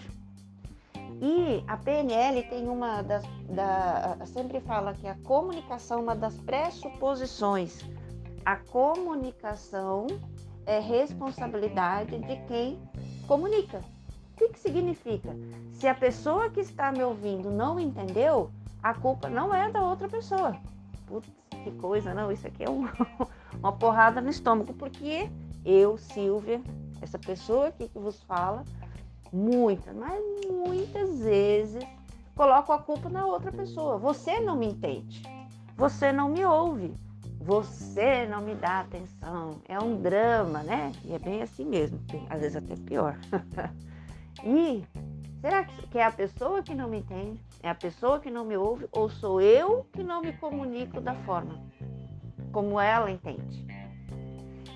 E 1.21 1.63
a 1.67 1.77
PNL 1.77 2.41
tem 2.49 2.67
uma 2.67 3.03
das. 3.03 3.23
Da, 3.47 4.17
sempre 4.25 4.59
fala 4.59 4.95
que 4.95 5.07
a 5.07 5.15
comunicação 5.23 5.99
é 5.99 6.01
uma 6.01 6.15
das 6.15 6.35
pressuposições. 6.37 7.85
A 8.43 8.55
comunicação 8.55 10.07
é 10.65 10.79
responsabilidade 10.79 12.17
de 12.17 12.35
quem 12.47 12.79
comunica. 13.27 13.83
O 14.33 14.37
que, 14.37 14.49
que 14.49 14.59
significa? 14.59 15.29
Se 15.73 15.87
a 15.87 15.93
pessoa 15.93 16.49
que 16.49 16.59
está 16.59 16.91
me 16.91 17.03
ouvindo 17.03 17.51
não 17.51 17.79
entendeu, 17.79 18.49
a 18.81 18.95
culpa 18.95 19.29
não 19.29 19.53
é 19.53 19.69
da 19.69 19.83
outra 19.83 20.09
pessoa. 20.09 20.57
Putz, 21.05 21.29
que 21.63 21.71
coisa, 21.73 22.15
não, 22.15 22.31
isso 22.31 22.47
aqui 22.47 22.63
é 22.63 22.69
um, 22.69 22.87
uma 23.61 23.71
porrada 23.71 24.19
no 24.19 24.29
estômago, 24.29 24.73
porque 24.73 25.29
eu, 25.63 25.99
Silvia, 25.99 26.59
essa 26.99 27.19
pessoa 27.19 27.67
aqui 27.67 27.87
que 27.87 27.99
vos 27.99 28.23
fala, 28.23 28.63
muitas, 29.31 29.95
mas 29.95 30.21
muitas 30.49 31.19
vezes 31.19 31.83
coloco 32.35 32.71
a 32.71 32.79
culpa 32.79 33.09
na 33.09 33.25
outra 33.25 33.51
pessoa. 33.51 33.97
Você 33.97 34.39
não 34.39 34.55
me 34.55 34.67
entende, 34.67 35.23
você 35.75 36.11
não 36.11 36.29
me 36.29 36.45
ouve, 36.45 36.93
você 37.39 38.25
não 38.27 38.41
me 38.41 38.55
dá 38.55 38.81
atenção. 38.81 39.61
É 39.67 39.79
um 39.79 40.01
drama, 40.01 40.63
né? 40.63 40.91
E 41.03 41.13
é 41.13 41.19
bem 41.19 41.41
assim 41.41 41.65
mesmo, 41.65 41.99
às 42.29 42.41
vezes 42.41 42.55
até 42.55 42.75
pior. 42.75 43.17
e 44.43 44.83
será 45.39 45.63
que 45.63 45.97
é 45.97 46.03
a 46.03 46.11
pessoa 46.11 46.61
que 46.61 46.75
não 46.75 46.89
me 46.89 46.99
entende? 46.99 47.39
É 47.63 47.69
a 47.69 47.75
pessoa 47.75 48.19
que 48.19 48.29
não 48.29 48.45
me 48.45 48.57
ouve? 48.57 48.87
Ou 48.91 49.09
sou 49.09 49.41
eu 49.41 49.85
que 49.91 50.03
não 50.03 50.21
me 50.21 50.33
comunico 50.33 50.99
da 50.99 51.15
forma 51.15 51.59
como 52.51 52.79
ela 52.79 53.09
entende? 53.09 53.65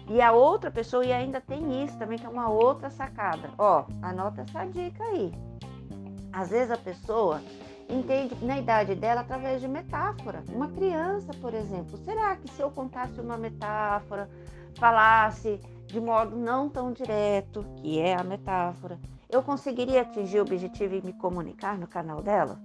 E 0.07 0.21
a 0.21 0.31
outra 0.31 0.69
pessoa, 0.69 1.03
e 1.03 1.11
ainda 1.11 1.41
tem 1.41 1.83
isso 1.83 1.97
também, 1.97 2.17
que 2.17 2.25
é 2.25 2.29
uma 2.29 2.49
outra 2.49 2.89
sacada. 2.89 3.49
Ó, 3.57 3.85
anota 4.01 4.41
essa 4.41 4.65
dica 4.65 5.03
aí. 5.03 5.33
Às 6.31 6.49
vezes 6.49 6.71
a 6.71 6.77
pessoa 6.77 7.41
entende 7.89 8.35
na 8.43 8.59
idade 8.59 8.95
dela 8.95 9.21
através 9.21 9.61
de 9.61 9.67
metáfora. 9.67 10.43
Uma 10.49 10.69
criança, 10.69 11.31
por 11.41 11.53
exemplo, 11.53 11.97
será 11.97 12.35
que 12.35 12.49
se 12.51 12.61
eu 12.61 12.69
contasse 12.69 13.19
uma 13.19 13.37
metáfora, 13.37 14.29
falasse 14.75 15.59
de 15.87 15.99
modo 15.99 16.35
não 16.35 16.69
tão 16.69 16.91
direto, 16.91 17.65
que 17.77 17.99
é 17.99 18.15
a 18.15 18.23
metáfora, 18.23 18.99
eu 19.29 19.41
conseguiria 19.41 20.01
atingir 20.01 20.39
o 20.39 20.41
objetivo 20.41 20.95
e 20.95 21.01
me 21.01 21.13
comunicar 21.13 21.77
no 21.77 21.87
canal 21.87 22.21
dela? 22.21 22.59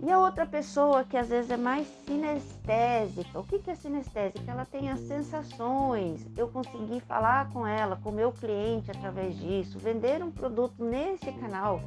E 0.00 0.10
a 0.10 0.18
outra 0.18 0.44
pessoa 0.44 1.04
que 1.04 1.16
às 1.16 1.28
vezes 1.28 1.50
é 1.50 1.56
mais 1.56 1.86
sinestésica. 2.04 3.38
O 3.38 3.44
que 3.44 3.70
é 3.70 3.74
sinestésica? 3.74 4.50
Ela 4.50 4.66
tem 4.66 4.90
as 4.90 5.00
sensações. 5.00 6.26
Eu 6.36 6.48
consegui 6.48 7.00
falar 7.00 7.50
com 7.50 7.66
ela, 7.66 7.96
com 7.96 8.10
o 8.10 8.12
meu 8.12 8.32
cliente 8.32 8.90
através 8.90 9.36
disso, 9.38 9.78
vender 9.78 10.22
um 10.22 10.30
produto 10.30 10.84
nesse 10.84 11.32
canal. 11.32 11.80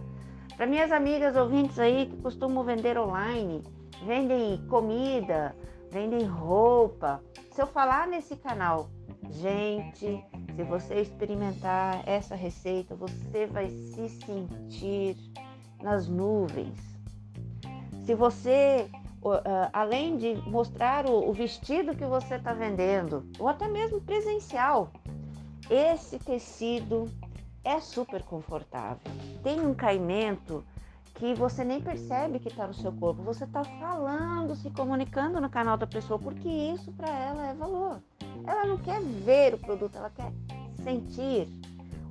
Para 0.56 0.66
minhas 0.66 0.92
amigas 0.92 1.36
ouvintes 1.36 1.78
aí 1.78 2.08
que 2.08 2.18
costumam 2.18 2.64
vender 2.64 2.98
online, 2.98 3.62
vendem 4.04 4.66
comida, 4.68 5.56
vendem 5.92 6.26
roupa. 6.26 7.22
Se 7.52 7.62
eu 7.62 7.68
falar 7.68 8.08
nesse 8.08 8.36
canal, 8.38 8.90
gente, 9.30 10.24
se 10.56 10.64
você 10.64 11.02
experimentar 11.02 12.02
essa 12.08 12.34
receita, 12.34 12.96
você 12.96 13.46
vai 13.46 13.70
se 13.70 14.10
sentir 14.10 15.16
nas 15.84 16.08
nuvens 16.08 16.97
se 18.08 18.16
você, 18.16 18.90
além 19.74 20.16
de 20.16 20.36
mostrar 20.50 21.06
o 21.10 21.34
vestido 21.34 21.94
que 21.94 22.06
você 22.06 22.36
está 22.36 22.54
vendendo, 22.54 23.26
ou 23.38 23.50
até 23.50 23.68
mesmo 23.68 24.00
presencial, 24.00 24.90
esse 25.70 26.18
tecido 26.18 27.12
é 27.66 27.82
super 27.82 28.24
confortável. 28.24 29.02
Tem 29.44 29.60
um 29.60 29.74
caimento 29.74 30.64
que 31.16 31.34
você 31.34 31.66
nem 31.66 31.82
percebe 31.82 32.40
que 32.40 32.48
está 32.48 32.66
no 32.66 32.74
seu 32.74 32.94
corpo. 32.94 33.22
Você 33.24 33.44
está 33.44 33.62
falando, 33.66 34.56
se 34.56 34.70
comunicando 34.70 35.42
no 35.42 35.50
canal 35.50 35.76
da 35.76 35.86
pessoa, 35.86 36.18
porque 36.18 36.48
isso 36.48 36.94
para 36.94 37.10
ela 37.10 37.48
é 37.48 37.54
valor. 37.54 38.02
Ela 38.46 38.68
não 38.68 38.78
quer 38.78 39.02
ver 39.02 39.54
o 39.56 39.58
produto, 39.58 39.98
ela 39.98 40.10
quer 40.12 40.32
sentir, 40.82 41.50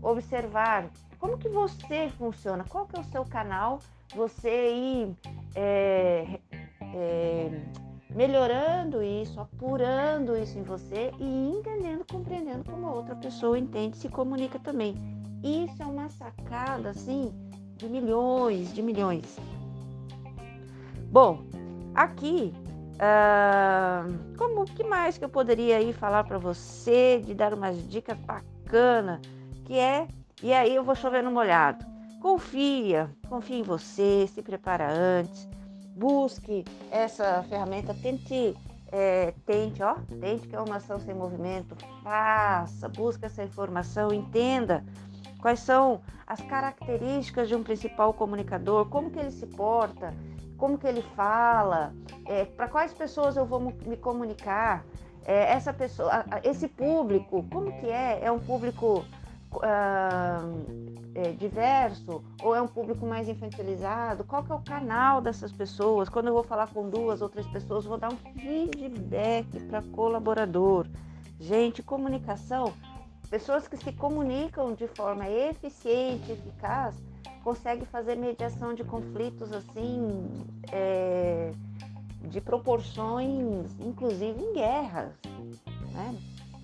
observar 0.03 0.91
como 1.19 1.39
que 1.39 1.49
você 1.49 2.11
funciona, 2.19 2.65
qual 2.69 2.87
que 2.87 2.97
é 2.97 3.01
o 3.01 3.05
seu 3.05 3.25
canal, 3.25 3.79
você 4.15 4.75
ir 4.75 5.17
é, 5.57 6.39
é, 6.83 7.51
melhorando 8.11 9.03
isso, 9.03 9.41
apurando 9.41 10.37
isso 10.37 10.59
em 10.59 10.63
você 10.63 11.11
e 11.19 11.49
entendendo, 11.49 12.05
compreendendo 12.11 12.71
como 12.71 12.87
a 12.87 12.93
outra 12.93 13.17
pessoa 13.17 13.59
entende, 13.59 13.97
se 13.97 14.09
comunica 14.09 14.59
também. 14.59 14.95
Isso 15.43 15.83
é 15.83 15.87
uma 15.87 16.09
sacada 16.11 16.91
assim 16.91 17.33
de 17.77 17.89
milhões, 17.89 18.73
de 18.73 18.83
milhões. 18.83 19.39
Bom, 21.11 21.45
aqui, 21.95 22.53
uh, 22.95 24.37
como 24.37 24.65
que 24.65 24.85
mais 24.85 25.17
que 25.17 25.25
eu 25.25 25.29
poderia 25.29 25.79
aí 25.79 25.93
falar 25.93 26.25
para 26.25 26.39
você 26.39 27.23
de 27.25 27.35
dar 27.35 27.55
umas 27.55 27.77
dicas 27.89 28.19
bacana, 28.19 29.21
que 29.65 29.79
é 29.79 30.07
e 30.43 30.53
aí 30.53 30.75
eu 30.75 30.85
vou 30.85 30.95
chover 30.95 31.23
no 31.23 31.31
molhado. 31.31 31.96
Confia, 32.21 33.11
confia 33.29 33.59
em 33.59 33.63
você, 33.63 34.27
se 34.27 34.43
prepara 34.43 34.91
antes, 34.91 35.49
busque 35.95 36.65
essa 36.91 37.43
ferramenta, 37.49 37.95
tente, 37.95 38.57
é, 38.91 39.33
tente, 39.45 39.83
ó, 39.83 39.97
tente 40.21 40.49
que 40.49 40.57
é 40.57 40.61
uma 40.61 40.77
ação 40.77 40.99
sem 40.99 41.15
movimento, 41.15 41.77
faça, 42.03 42.89
busque 42.89 43.25
essa 43.27 43.45
informação, 43.45 44.13
entenda 44.13 44.85
quais 45.41 45.61
são 45.61 46.01
as 46.27 46.41
características 46.41 47.49
de 47.49 47.55
um 47.55 47.63
principal 47.63 48.13
comunicador, 48.13 48.87
como 48.87 49.11
que 49.11 49.19
ele 49.19 49.31
se 49.31 49.47
porta, 49.47 50.13
como 50.57 50.79
que 50.79 50.87
ele 50.87 51.03
fala, 51.15 51.95
é, 52.25 52.45
para 52.45 52.67
quais 52.67 52.93
pessoas 52.93 53.37
eu 53.37 53.47
vou 53.47 53.61
me 53.61 53.97
comunicar, 53.97 54.85
é, 55.25 55.53
essa 55.53 55.73
pessoa, 55.73 56.25
esse 56.45 56.69
público, 56.69 57.45
como 57.51 57.73
que 57.81 57.87
é? 57.87 58.21
É 58.23 58.31
um 58.31 58.39
público 58.39 59.05
uh, 59.55 61.07
é, 61.15 61.33
diverso 61.33 62.23
ou 62.43 62.55
é 62.55 62.61
um 62.61 62.69
público 62.69 63.07
mais 63.07 63.29
infantilizado? 63.29 64.25
Qual 64.25 64.45
que 64.45 64.53
é 64.53 64.55
o 64.55 64.61
canal 64.61 65.21
dessas 65.21 65.53
pessoas? 65.53 66.09
Quando 66.09 66.29
eu 66.29 66.35
vou 66.35 66.45
falar 66.45 66.69
com 66.69 66.89
duas, 66.89 67.23
outras 67.23 67.47
pessoas, 67.47 67.85
vou 67.85 67.99
dar 67.99 68.13
um 68.13 68.17
feedback 68.17 69.61
para 69.67 69.83
colaborador. 69.83 70.87
Gente, 71.39 71.83
comunicação 71.83 72.73
Pessoas 73.29 73.67
que 73.67 73.77
se 73.77 73.93
comunicam 73.93 74.73
de 74.73 74.87
forma 74.87 75.29
eficiente, 75.29 76.31
eficaz, 76.31 76.95
conseguem 77.43 77.85
fazer 77.87 78.15
mediação 78.15 78.73
de 78.73 78.85
conflitos 78.85 79.53
assim, 79.53 80.47
é, 80.71 81.53
de 82.23 82.41
proporções, 82.41 83.69
inclusive 83.81 84.41
em 84.41 84.53
guerras. 84.53 85.13
Né? 85.93 86.17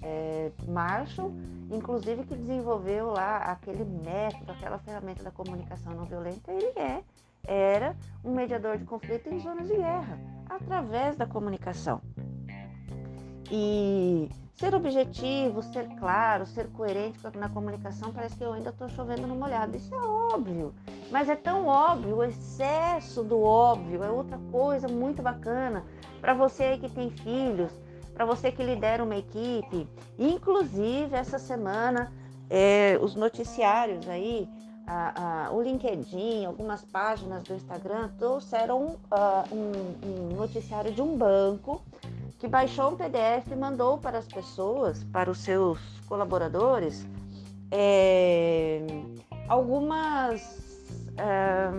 É, 0.03 0.51
Marshall, 0.67 1.33
inclusive, 1.71 2.25
que 2.25 2.35
desenvolveu 2.35 3.11
lá 3.11 3.39
aquele 3.39 3.85
método, 3.85 4.51
aquela 4.51 4.79
ferramenta 4.79 5.23
da 5.23 5.31
comunicação 5.31 5.95
não 5.95 6.05
violenta, 6.05 6.53
ele 6.53 6.73
é, 6.77 7.03
era 7.45 7.97
um 8.25 8.35
mediador 8.35 8.79
de 8.79 8.85
conflito 8.85 9.29
em 9.29 9.39
zonas 9.39 9.69
de 9.69 9.77
guerra, 9.77 10.19
através 10.49 11.17
da 11.17 11.27
comunicação. 11.27 12.01
E 13.51 14.29
ser 14.55 14.75
objetivo, 14.75 15.63
ser 15.63 15.87
claro, 15.99 16.47
ser 16.47 16.69
coerente 16.69 17.19
na 17.37 17.49
comunicação, 17.49 18.13
parece 18.13 18.37
que 18.37 18.45
eu 18.45 18.53
ainda 18.53 18.71
estou 18.71 18.89
chovendo 18.89 19.27
no 19.27 19.35
molhado. 19.35 19.77
Isso 19.77 19.95
é 19.95 19.99
óbvio, 19.99 20.75
mas 21.11 21.29
é 21.29 21.37
tão 21.37 21.67
óbvio, 21.67 22.17
o 22.17 22.25
excesso 22.25 23.23
do 23.23 23.41
óbvio 23.41 24.03
é 24.03 24.11
outra 24.11 24.39
coisa 24.51 24.89
muito 24.89 25.21
bacana 25.23 25.85
para 26.21 26.33
você 26.33 26.63
aí 26.65 26.79
que 26.79 26.89
tem 26.89 27.11
filhos 27.11 27.73
para 28.15 28.25
você 28.25 28.53
que 28.53 28.63
lidera 28.63 29.03
uma 29.03 29.17
equipe. 29.17 29.89
Inclusive, 30.19 31.15
essa 31.15 31.39
semana, 31.39 32.13
é, 32.51 32.99
os 33.01 33.15
noticiários 33.15 34.09
aí, 34.09 34.49
a, 34.87 35.47
a, 35.47 35.53
o 35.53 35.63
LinkedIn, 35.63 36.45
algumas 36.45 36.85
páginas 36.85 37.43
do 37.45 37.55
Instagram 37.55 38.11
trouxeram 38.19 38.99
uh, 39.11 39.55
um, 39.55 40.33
um 40.33 40.37
noticiário 40.37 40.93
de 40.93 41.01
um 41.01 41.17
banco 41.17 41.83
que 42.39 42.49
baixou 42.49 42.91
um 42.91 42.97
PDF 42.97 43.47
e 43.53 43.57
mandou 43.57 43.99
para 43.99 44.19
as 44.19 44.27
pessoas, 44.27 45.05
para 45.05 45.31
os 45.31 45.39
seus 45.39 45.79
colaboradores, 46.09 47.07
é, 47.71 48.81
algumas, 49.49 50.43
é, 51.17 51.71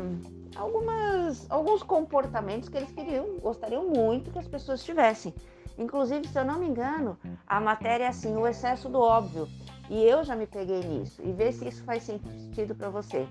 algumas, 0.56 1.46
alguns 1.52 1.84
comportamentos 1.84 2.70
que 2.70 2.78
eles 2.78 2.92
queriam, 2.92 3.40
gostariam 3.40 3.90
muito 3.90 4.32
que 4.32 4.40
as 4.40 4.48
pessoas 4.48 4.84
tivessem. 4.84 5.34
Inclusive, 5.78 6.28
se 6.28 6.38
eu 6.38 6.46
não 6.46 6.60
me 6.60 6.68
engano, 6.68 7.18
a 7.48 7.60
matéria 7.60 8.06
é 8.06 8.08
assim, 8.08 8.36
o 8.36 8.48
excesso 8.48 8.90
do 8.90 9.00
óbvio. 9.00 9.48
E 9.90 10.04
eu 10.04 10.24
já 10.24 10.36
me 10.36 10.46
peguei 10.46 10.82
nisso. 10.82 11.22
E 11.24 11.32
ver 11.32 11.52
se 11.52 11.68
isso 11.68 11.84
faz 11.84 12.04
sentido 12.04 12.76
para 12.76 12.90
você. 12.90 13.28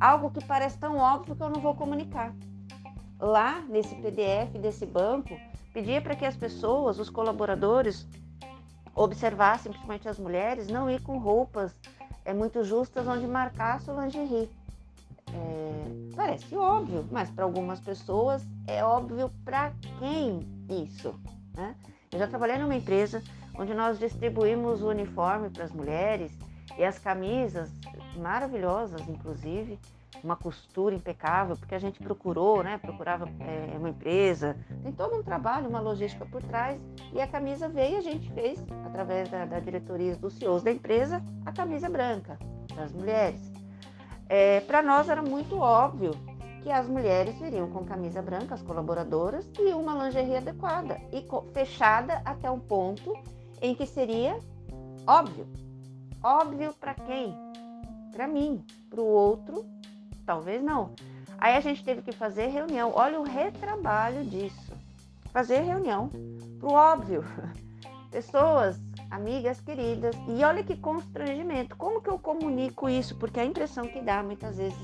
Algo 0.00 0.30
que 0.30 0.44
parece 0.44 0.78
tão 0.78 0.96
óbvio 0.96 1.34
que 1.34 1.42
eu 1.42 1.50
não 1.50 1.60
vou 1.60 1.74
comunicar. 1.74 2.34
Lá, 3.18 3.60
nesse 3.68 3.94
PDF 3.96 4.52
desse 4.60 4.86
banco, 4.86 5.36
pedia 5.74 6.00
para 6.00 6.16
que 6.16 6.24
as 6.24 6.36
pessoas, 6.36 6.98
os 6.98 7.10
colaboradores, 7.10 8.06
observassem, 8.94 9.72
principalmente 9.72 10.08
as 10.08 10.18
mulheres, 10.18 10.68
não 10.68 10.90
ir 10.90 11.02
com 11.02 11.18
roupas 11.18 11.74
é, 12.24 12.32
muito 12.32 12.64
justas 12.64 13.06
onde 13.06 13.26
marcasse 13.26 13.90
o 13.90 14.00
lingerie. 14.00 14.48
É, 15.32 16.14
parece 16.16 16.56
óbvio, 16.56 17.06
mas 17.10 17.30
para 17.30 17.44
algumas 17.44 17.80
pessoas 17.80 18.42
é 18.66 18.84
óbvio 18.84 19.30
para 19.44 19.72
quem 19.98 20.40
isso? 20.68 21.14
Né? 21.60 21.74
Eu 22.10 22.18
já 22.18 22.26
trabalhei 22.26 22.58
numa 22.58 22.74
empresa 22.74 23.22
onde 23.58 23.74
nós 23.74 23.98
distribuímos 23.98 24.80
o 24.80 24.88
uniforme 24.88 25.50
para 25.50 25.64
as 25.64 25.70
mulheres 25.70 26.32
e 26.78 26.84
as 26.84 26.98
camisas 26.98 27.70
maravilhosas, 28.16 29.06
inclusive, 29.06 29.78
uma 30.24 30.36
costura 30.36 30.94
impecável, 30.94 31.56
porque 31.56 31.74
a 31.74 31.78
gente 31.78 32.02
procurou, 32.02 32.62
né? 32.62 32.78
Procurava 32.78 33.28
é, 33.40 33.76
uma 33.76 33.90
empresa, 33.90 34.56
tem 34.82 34.92
todo 34.92 35.16
um 35.16 35.22
trabalho, 35.22 35.68
uma 35.68 35.80
logística 35.80 36.24
por 36.26 36.42
trás, 36.42 36.80
e 37.12 37.20
a 37.20 37.26
camisa 37.26 37.68
veio 37.68 37.98
a 37.98 38.00
gente 38.00 38.30
fez, 38.32 38.62
através 38.86 39.28
da, 39.28 39.44
da 39.44 39.60
diretoria 39.60 40.16
dos 40.16 40.34
CEOs 40.34 40.62
da 40.62 40.72
empresa, 40.72 41.22
a 41.44 41.52
camisa 41.52 41.88
branca 41.88 42.38
das 42.74 42.92
mulheres. 42.92 43.40
É, 44.28 44.60
para 44.60 44.82
nós 44.82 45.08
era 45.08 45.22
muito 45.22 45.58
óbvio 45.58 46.12
que 46.62 46.70
as 46.70 46.86
mulheres 46.86 47.38
viriam 47.38 47.70
com 47.70 47.84
camisa 47.84 48.20
branca, 48.20 48.54
as 48.54 48.62
colaboradoras, 48.62 49.48
e 49.58 49.72
uma 49.72 50.04
lingerie 50.04 50.36
adequada 50.36 51.00
e 51.12 51.24
fechada 51.52 52.20
até 52.24 52.50
um 52.50 52.60
ponto 52.60 53.14
em 53.60 53.74
que 53.74 53.86
seria 53.86 54.38
óbvio. 55.06 55.46
Óbvio 56.22 56.74
para 56.74 56.94
quem? 56.94 57.34
Para 58.12 58.26
mim. 58.26 58.64
Para 58.90 59.00
o 59.00 59.06
outro, 59.06 59.64
talvez 60.26 60.62
não. 60.62 60.90
Aí 61.38 61.56
a 61.56 61.60
gente 61.60 61.82
teve 61.82 62.02
que 62.02 62.12
fazer 62.12 62.48
reunião. 62.48 62.92
Olha 62.94 63.18
o 63.18 63.22
retrabalho 63.22 64.24
disso. 64.24 64.72
Fazer 65.32 65.60
reunião 65.60 66.10
para 66.58 66.68
o 66.68 66.72
óbvio. 66.72 67.24
Pessoas, 68.10 68.78
amigas 69.10 69.60
queridas. 69.60 70.14
E 70.28 70.44
olha 70.44 70.62
que 70.62 70.76
constrangimento. 70.76 71.76
Como 71.76 72.02
que 72.02 72.10
eu 72.10 72.18
comunico 72.18 72.88
isso? 72.88 73.16
Porque 73.16 73.40
a 73.40 73.44
impressão 73.44 73.86
que 73.86 74.02
dá 74.02 74.22
muitas 74.22 74.58
vezes 74.58 74.78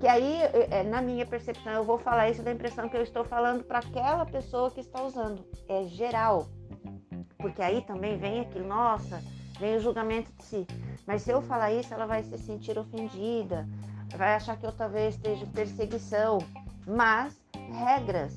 que 0.00 0.06
aí, 0.06 0.42
é, 0.70 0.82
na 0.82 1.00
minha 1.00 1.24
percepção, 1.24 1.72
eu 1.72 1.84
vou 1.84 1.98
falar 1.98 2.28
isso 2.28 2.42
da 2.42 2.52
impressão 2.52 2.88
que 2.88 2.96
eu 2.96 3.02
estou 3.02 3.24
falando 3.24 3.64
para 3.64 3.78
aquela 3.78 4.26
pessoa 4.26 4.70
que 4.70 4.80
está 4.80 5.02
usando. 5.02 5.44
É 5.68 5.84
geral. 5.84 6.48
Porque 7.38 7.62
aí 7.62 7.82
também 7.82 8.18
vem 8.18 8.40
aquilo, 8.40 8.66
nossa, 8.66 9.22
vem 9.58 9.76
o 9.76 9.80
julgamento 9.80 10.30
de 10.32 10.44
si. 10.44 10.66
Mas 11.06 11.22
se 11.22 11.30
eu 11.30 11.40
falar 11.40 11.72
isso, 11.72 11.94
ela 11.94 12.06
vai 12.06 12.22
se 12.22 12.36
sentir 12.38 12.78
ofendida, 12.78 13.66
vai 14.16 14.34
achar 14.34 14.56
que 14.56 14.66
eu 14.66 14.72
talvez 14.72 15.14
esteja 15.14 15.46
perseguição. 15.46 16.38
Mas, 16.86 17.38
regras. 17.72 18.34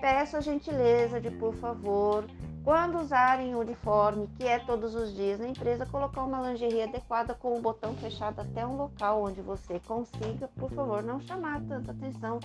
Peço 0.00 0.36
a 0.36 0.40
gentileza 0.40 1.20
de, 1.20 1.30
por 1.30 1.54
favor, 1.54 2.24
quando 2.64 3.00
usarem 3.00 3.54
o 3.54 3.58
uniforme, 3.58 4.28
que 4.36 4.44
é 4.44 4.58
todos 4.60 4.94
os 4.94 5.14
dias 5.14 5.40
na 5.40 5.48
empresa, 5.48 5.84
colocar 5.84 6.22
uma 6.22 6.40
lingerie 6.48 6.82
adequada 6.82 7.34
com 7.34 7.58
o 7.58 7.60
botão 7.60 7.94
fechado 7.96 8.40
até 8.40 8.64
um 8.64 8.76
local 8.76 9.24
onde 9.24 9.40
você 9.40 9.80
consiga, 9.80 10.48
por 10.56 10.70
favor, 10.70 11.02
não 11.02 11.20
chamar 11.20 11.60
tanta 11.62 11.90
atenção 11.90 12.38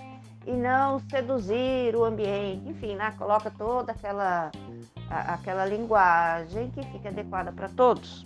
e 0.46 0.52
não 0.52 1.00
seduzir 1.00 1.96
o 1.96 2.04
ambiente. 2.04 2.68
Enfim, 2.68 2.96
né? 2.96 3.14
coloca 3.18 3.52
toda 3.52 3.92
aquela, 3.92 4.52
a, 5.10 5.34
aquela 5.36 5.66
linguagem 5.66 6.72
que 6.72 6.84
fica 6.88 7.10
adequada 7.10 7.52
para 7.52 7.70
todos. 7.70 8.26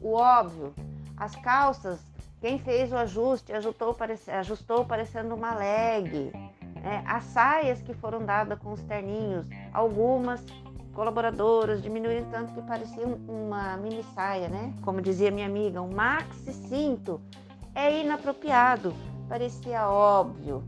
O 0.00 0.12
óbvio, 0.12 0.72
as 1.16 1.34
calças, 1.34 1.98
quem 2.40 2.58
fez 2.58 2.92
o 2.92 2.96
ajuste 2.96 3.52
ajustou, 3.52 3.96
ajustou 4.28 4.84
parecendo 4.84 5.34
uma 5.34 5.54
leg. 5.54 6.30
É, 6.84 7.02
as 7.04 7.24
saias 7.24 7.82
que 7.82 7.92
foram 7.94 8.24
dadas 8.24 8.60
com 8.60 8.72
os 8.72 8.82
terninhos, 8.82 9.48
algumas 9.72 10.44
colaboradoras 10.96 11.82
diminuíram 11.82 12.28
tanto 12.30 12.54
que 12.54 12.62
parecia 12.62 13.06
uma 13.06 13.76
mini 13.76 14.02
saia, 14.14 14.48
né? 14.48 14.72
Como 14.82 15.02
dizia 15.02 15.30
minha 15.30 15.46
amiga, 15.46 15.82
um 15.82 15.92
maxi 15.92 16.54
cinto. 16.54 17.20
É 17.74 18.00
inapropriado, 18.00 18.94
parecia 19.28 19.86
óbvio, 19.86 20.64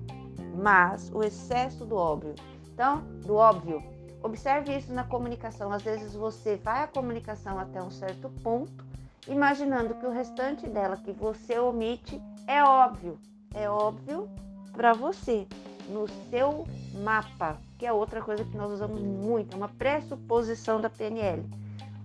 mas 0.55 1.11
o 1.15 1.25
excesso 1.25 1.87
do 1.87 1.97
óbvio. 1.97 2.35
Então, 2.75 3.01
do 3.25 3.37
óbvio, 3.37 3.83
observe 4.23 4.77
isso 4.77 4.93
na 4.93 5.03
comunicação. 5.03 5.73
Às 5.73 5.83
vezes 5.83 6.15
você 6.15 6.57
vai 6.57 6.83
à 6.83 6.87
comunicação 6.87 7.59
até 7.59 7.83
um 7.83 7.91
certo 7.91 8.29
ponto, 8.43 8.85
imaginando 9.27 9.95
que 9.95 10.05
o 10.05 10.13
restante 10.13 10.69
dela 10.69 10.99
que 10.99 11.11
você 11.11 11.59
omite 11.59 12.21
é 12.47 12.63
óbvio. 12.63 13.19
É 13.55 13.69
óbvio 13.71 14.29
para 14.73 14.93
você, 14.93 15.47
no 15.89 16.07
seu 16.31 16.67
mapa, 17.03 17.59
que 17.79 17.87
é 17.87 17.93
outra 17.93 18.21
coisa 18.21 18.45
que 18.45 18.57
nós 18.57 18.73
usamos 18.73 19.01
muito, 19.01 19.55
é 19.55 19.57
uma 19.57 19.69
pressuposição 19.69 20.81
da 20.81 20.91
PNL. 20.91 21.45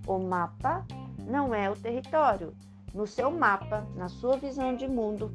O 0.08 0.20
mapa 0.20 0.86
não 1.20 1.54
é 1.54 1.70
o 1.70 1.76
território. 1.76 2.54
No 2.94 3.08
seu 3.08 3.32
mapa, 3.32 3.86
na 3.96 4.08
sua 4.08 4.38
visão 4.38 4.76
de 4.76 4.88
mundo, 4.88 5.32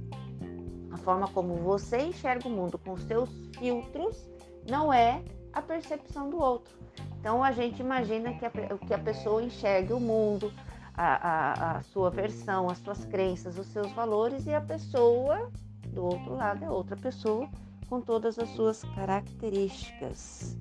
a 0.92 0.96
forma 0.96 1.28
como 1.28 1.54
você 1.56 1.98
enxerga 1.98 2.48
o 2.48 2.50
mundo 2.50 2.78
com 2.78 2.96
seus 2.96 3.28
filtros 3.58 4.28
não 4.68 4.92
é 4.92 5.22
a 5.52 5.60
percepção 5.60 6.30
do 6.30 6.38
outro. 6.38 6.76
Então 7.20 7.42
a 7.42 7.52
gente 7.52 7.80
imagina 7.80 8.32
que 8.34 8.44
a, 8.44 8.50
que 8.50 8.94
a 8.94 8.98
pessoa 8.98 9.42
enxergue 9.42 9.92
o 9.92 10.00
mundo, 10.00 10.52
a, 10.94 11.06
a, 11.06 11.76
a 11.78 11.82
sua 11.82 12.10
versão, 12.10 12.70
as 12.70 12.78
suas 12.78 13.04
crenças, 13.04 13.58
os 13.58 13.66
seus 13.68 13.90
valores, 13.92 14.46
e 14.46 14.54
a 14.54 14.60
pessoa 14.60 15.50
do 15.88 16.04
outro 16.04 16.34
lado 16.34 16.64
é 16.64 16.70
outra 16.70 16.96
pessoa 16.96 17.48
com 17.88 18.00
todas 18.00 18.38
as 18.38 18.48
suas 18.50 18.82
características. 18.94 20.56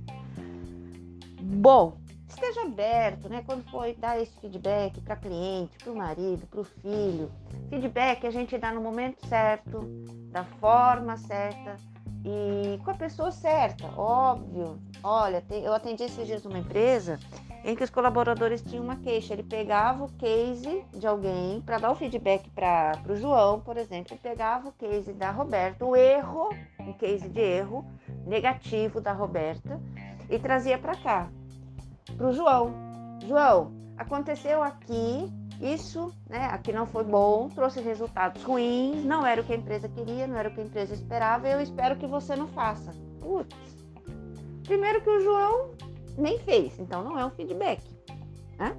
Bom, 1.42 1.98
esteja 2.28 2.62
aberto, 2.62 3.30
né? 3.30 3.44
Quando 3.46 3.64
for 3.70 3.94
dar 3.96 4.22
esse 4.22 4.36
feedback 4.40 5.00
para 5.02 5.16
cliente, 5.16 5.78
para 5.84 5.92
o 5.92 5.96
marido, 5.96 6.46
para 6.48 6.62
o 6.62 6.64
filho. 6.64 7.32
Feedback 7.70 8.26
a 8.26 8.32
gente 8.32 8.58
dá 8.58 8.72
no 8.72 8.82
momento 8.82 9.26
certo, 9.28 9.82
da 10.32 10.44
forma 10.44 11.18
certa 11.18 11.78
e 12.26 12.78
com 12.84 12.92
a 12.92 12.94
pessoa 12.94 13.32
certa, 13.32 13.88
óbvio. 13.98 14.80
Olha, 15.02 15.44
eu 15.50 15.74
atendi 15.74 16.04
esses 16.04 16.28
dias 16.28 16.44
numa 16.44 16.60
empresa 16.60 17.20
em 17.68 17.76
que 17.76 17.84
os 17.84 17.90
colaboradores 17.90 18.62
tinham 18.62 18.86
uma 18.86 18.96
queixa. 18.96 19.34
Ele 19.34 19.44
pegava 19.44 20.06
o 20.06 20.12
case 20.14 20.86
de 20.94 21.06
alguém 21.06 21.62
para 21.62 21.78
dar 21.78 21.92
o 21.92 21.96
feedback 21.96 22.50
para 22.52 22.98
o 23.10 23.16
João, 23.18 23.60
por 23.60 23.76
exemplo, 23.76 24.14
ele 24.14 24.22
pegava 24.24 24.70
o 24.70 24.72
case 24.72 25.12
da 25.12 25.30
Roberta, 25.32 25.86
o 25.86 25.94
erro, 25.94 26.50
um 26.80 26.94
case 26.94 27.28
de 27.28 27.42
erro 27.42 27.86
negativo 28.26 29.02
da 29.02 29.12
Roberta, 29.12 29.82
e 30.30 30.40
trazia 30.40 30.78
para 30.78 30.96
cá, 30.96 31.30
para 32.16 32.28
o 32.28 32.32
João. 32.32 32.74
João, 33.26 33.74
aconteceu 33.98 34.64
aqui 34.64 35.30
Isso, 35.60 36.14
né, 36.30 36.46
aqui 36.52 36.72
não 36.72 36.86
foi 36.86 37.04
bom, 37.04 37.50
trouxe 37.50 37.82
resultados 37.82 38.44
ruins, 38.44 39.04
não 39.04 39.26
era 39.26 39.42
o 39.42 39.44
que 39.44 39.52
a 39.52 39.56
empresa 39.58 39.90
queria, 39.90 40.28
não 40.28 40.38
era 40.38 40.50
o 40.50 40.54
que 40.54 40.62
a 40.62 40.64
empresa 40.64 40.94
esperava, 40.94 41.50
eu 41.50 41.60
espero 41.60 41.98
que 41.98 42.06
você 42.06 42.36
não 42.36 42.48
faça. 42.48 42.92
Putz. 43.20 43.58
Primeiro 44.64 45.02
que 45.02 45.10
o 45.10 45.20
João 45.20 45.72
nem 46.18 46.40
fez, 46.40 46.80
então 46.80 47.04
não 47.04 47.18
é 47.18 47.26
um 47.26 47.30
feedback. 47.30 47.82
Né? 48.58 48.76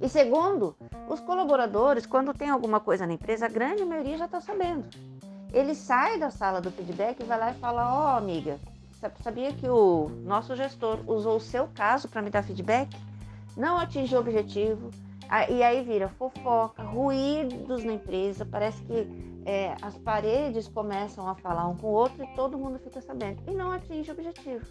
E 0.00 0.08
segundo, 0.08 0.76
os 1.08 1.20
colaboradores, 1.20 2.06
quando 2.06 2.34
tem 2.34 2.50
alguma 2.50 2.80
coisa 2.80 3.06
na 3.06 3.12
empresa, 3.12 3.46
a 3.46 3.48
grande 3.48 3.84
maioria 3.84 4.18
já 4.18 4.26
está 4.26 4.40
sabendo. 4.40 4.88
Ele 5.52 5.74
sai 5.74 6.18
da 6.18 6.30
sala 6.30 6.60
do 6.60 6.70
feedback 6.70 7.20
e 7.20 7.24
vai 7.24 7.38
lá 7.38 7.50
e 7.50 7.54
fala: 7.54 7.94
Ó, 7.94 8.14
oh, 8.14 8.18
amiga, 8.18 8.58
sabia 9.22 9.52
que 9.52 9.68
o 9.68 10.10
nosso 10.24 10.54
gestor 10.56 10.98
usou 11.06 11.36
o 11.36 11.40
seu 11.40 11.68
caso 11.74 12.08
para 12.08 12.20
me 12.20 12.30
dar 12.30 12.42
feedback? 12.42 12.94
Não 13.56 13.78
atingiu 13.78 14.18
o 14.18 14.20
objetivo, 14.20 14.90
e 15.48 15.62
aí 15.62 15.82
vira 15.82 16.08
fofoca, 16.08 16.82
ruídos 16.82 17.84
na 17.84 17.94
empresa, 17.94 18.44
parece 18.44 18.82
que 18.82 19.06
é, 19.44 19.74
as 19.82 19.96
paredes 19.98 20.68
começam 20.68 21.28
a 21.28 21.34
falar 21.34 21.66
um 21.68 21.76
com 21.76 21.88
o 21.88 21.92
outro 21.92 22.22
e 22.22 22.26
todo 22.34 22.58
mundo 22.58 22.78
fica 22.78 23.00
sabendo. 23.00 23.42
E 23.46 23.54
não 23.54 23.72
atinge 23.72 24.10
o 24.10 24.14
objetivo. 24.14 24.66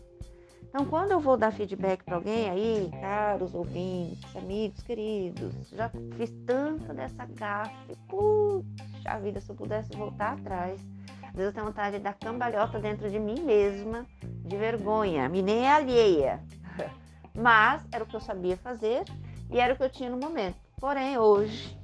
Então, 0.67 0.85
quando 0.85 1.11
eu 1.11 1.19
vou 1.19 1.37
dar 1.37 1.51
feedback 1.51 2.03
para 2.03 2.15
alguém 2.15 2.49
aí, 2.49 2.91
caros 2.99 3.53
ouvintes, 3.53 4.35
amigos 4.35 4.81
queridos, 4.81 5.53
já 5.69 5.89
fiz 6.17 6.31
tanta 6.45 6.93
dessa 6.93 7.25
gafe, 7.25 7.95
puxa 8.09 9.19
vida, 9.21 9.39
se 9.39 9.49
eu 9.49 9.55
pudesse 9.55 9.95
voltar 9.95 10.33
atrás. 10.33 10.81
Às 11.23 11.33
vezes 11.33 11.47
eu 11.47 11.53
tenho 11.53 11.65
vontade 11.65 11.97
de 11.97 12.03
dar 12.03 12.13
cambalhota 12.15 12.79
dentro 12.79 13.09
de 13.09 13.19
mim 13.19 13.39
mesma, 13.41 14.05
de 14.21 14.57
vergonha, 14.57 15.29
me 15.29 15.41
nem 15.41 15.65
é 15.65 15.71
alheia. 15.71 16.43
Mas 17.33 17.85
era 17.91 18.03
o 18.03 18.07
que 18.07 18.15
eu 18.15 18.21
sabia 18.21 18.57
fazer 18.57 19.03
e 19.49 19.59
era 19.59 19.73
o 19.73 19.77
que 19.77 19.83
eu 19.83 19.89
tinha 19.89 20.09
no 20.09 20.17
momento. 20.17 20.57
Porém, 20.79 21.17
hoje, 21.17 21.77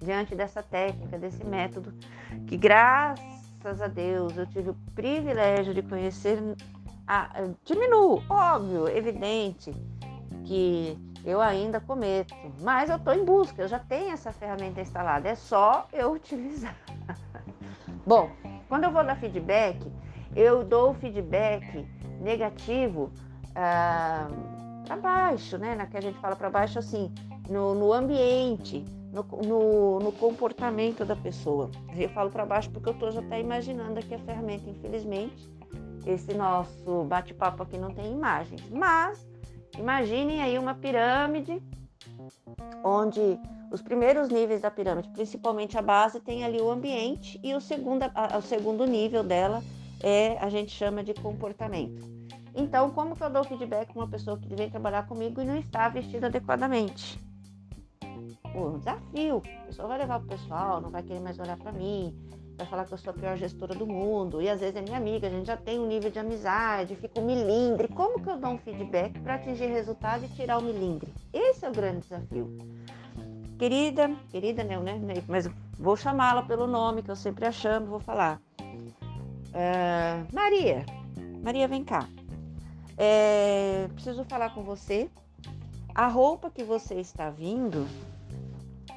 diante 0.00 0.34
dessa 0.34 0.62
técnica, 0.62 1.18
desse 1.18 1.44
método, 1.44 1.92
que 2.46 2.56
graças 2.56 3.80
a 3.82 3.88
Deus 3.88 4.36
eu 4.36 4.46
tive 4.46 4.70
o 4.70 4.76
privilégio 4.94 5.74
de 5.74 5.82
conhecer, 5.82 6.38
a, 7.08 7.30
diminuo, 7.64 8.22
óbvio, 8.28 8.88
evidente 8.88 9.72
que 10.44 10.96
eu 11.24 11.40
ainda 11.40 11.80
cometo, 11.80 12.34
mas 12.60 12.90
eu 12.90 12.96
estou 12.96 13.14
em 13.14 13.24
busca, 13.24 13.62
eu 13.62 13.68
já 13.68 13.78
tenho 13.78 14.12
essa 14.12 14.32
ferramenta 14.32 14.80
instalada, 14.80 15.28
é 15.28 15.34
só 15.34 15.88
eu 15.92 16.12
utilizar. 16.14 16.76
Bom, 18.06 18.30
quando 18.68 18.84
eu 18.84 18.90
vou 18.90 19.04
dar 19.04 19.16
feedback, 19.16 19.80
eu 20.36 20.62
dou 20.62 20.94
feedback 20.94 21.86
negativo. 22.20 23.10
Ah, 23.54 24.28
para 24.88 24.96
baixo, 24.96 25.58
né? 25.58 25.74
Na 25.74 25.86
que 25.86 25.96
a 25.96 26.00
gente 26.00 26.18
fala 26.18 26.34
para 26.34 26.48
baixo, 26.48 26.78
assim, 26.78 27.12
no, 27.48 27.74
no 27.74 27.92
ambiente, 27.92 28.84
no, 29.12 29.22
no, 29.46 29.98
no, 30.00 30.12
comportamento 30.12 31.04
da 31.04 31.14
pessoa. 31.14 31.70
Eu 31.96 32.08
falo 32.08 32.30
para 32.30 32.46
baixo 32.46 32.70
porque 32.70 32.88
eu 32.88 32.94
estou 32.94 33.10
já 33.10 33.20
até 33.20 33.38
imaginando 33.40 33.98
aqui 33.98 34.14
a 34.14 34.18
ferramenta, 34.18 34.68
infelizmente. 34.70 35.50
Esse 36.08 36.32
nosso 36.32 37.04
bate-papo 37.04 37.62
aqui 37.62 37.76
não 37.76 37.92
tem 37.92 38.10
imagens, 38.10 38.62
mas 38.70 39.28
imaginem 39.76 40.40
aí 40.40 40.58
uma 40.58 40.74
pirâmide 40.74 41.62
onde 42.82 43.38
os 43.70 43.82
primeiros 43.82 44.30
níveis 44.30 44.62
da 44.62 44.70
pirâmide, 44.70 45.10
principalmente 45.10 45.76
a 45.76 45.82
base, 45.82 46.18
tem 46.18 46.44
ali 46.44 46.62
o 46.62 46.70
ambiente 46.70 47.38
e 47.44 47.54
o 47.54 47.60
segundo, 47.60 48.04
a, 48.14 48.38
o 48.38 48.40
segundo 48.40 48.86
nível 48.86 49.22
dela 49.22 49.62
é 50.02 50.38
a 50.38 50.48
gente 50.48 50.72
chama 50.72 51.04
de 51.04 51.12
comportamento. 51.12 52.02
Então, 52.54 52.90
como 52.90 53.14
que 53.14 53.22
eu 53.22 53.28
dou 53.28 53.44
feedback 53.44 53.92
para 53.92 54.00
uma 54.00 54.08
pessoa 54.08 54.38
que 54.38 54.54
vem 54.54 54.70
trabalhar 54.70 55.06
comigo 55.06 55.42
e 55.42 55.44
não 55.44 55.58
está 55.58 55.90
vestida 55.90 56.28
adequadamente? 56.28 57.20
Pô, 58.50 58.68
um 58.70 58.78
desafio. 58.78 59.42
A 59.62 59.66
pessoa 59.66 59.88
vai 59.88 59.98
levar 59.98 60.20
pro 60.20 60.28
pessoal, 60.28 60.80
não 60.80 60.90
vai 60.90 61.02
querer 61.02 61.20
mais 61.20 61.38
olhar 61.38 61.58
para 61.58 61.70
mim, 61.70 62.16
vai 62.58 62.66
falar 62.66 62.84
que 62.84 62.92
eu 62.92 62.98
sou 62.98 63.12
a 63.12 63.14
pior 63.14 63.36
gestora 63.36 63.74
do 63.74 63.86
mundo. 63.86 64.42
E 64.42 64.48
às 64.50 64.60
vezes 64.60 64.74
é 64.74 64.82
minha 64.82 64.96
amiga, 64.96 65.28
a 65.28 65.30
gente 65.30 65.46
já 65.46 65.56
tem 65.56 65.78
um 65.78 65.86
nível 65.86 66.10
de 66.10 66.18
amizade, 66.18 66.96
fica 66.96 67.20
um 67.20 67.24
milindre. 67.24 67.86
Como 67.86 68.20
que 68.20 68.28
eu 68.28 68.36
dou 68.36 68.50
um 68.50 68.58
feedback 68.58 69.18
para 69.20 69.36
atingir 69.36 69.66
resultado 69.66 70.24
e 70.24 70.28
tirar 70.28 70.58
o 70.58 70.62
milindre? 70.62 71.08
Esse 71.32 71.64
é 71.64 71.68
o 71.70 71.72
grande 71.72 72.00
desafio. 72.00 72.58
Querida, 73.56 74.10
querida 74.30 74.64
não, 74.64 74.82
né? 74.82 75.00
Mas 75.28 75.48
vou 75.78 75.96
chamá-la 75.96 76.42
pelo 76.42 76.66
nome 76.66 77.02
que 77.02 77.10
eu 77.10 77.16
sempre 77.16 77.46
a 77.46 77.52
chamo, 77.52 77.86
vou 77.86 78.00
falar. 78.00 78.40
Uh, 78.60 80.34
Maria, 80.34 80.84
Maria, 81.42 81.68
vem 81.68 81.84
cá. 81.84 82.08
É, 82.96 83.88
preciso 83.94 84.24
falar 84.24 84.52
com 84.52 84.62
você. 84.62 85.08
A 85.94 86.08
roupa 86.08 86.50
que 86.50 86.64
você 86.64 86.96
está 86.96 87.30
vindo 87.30 87.86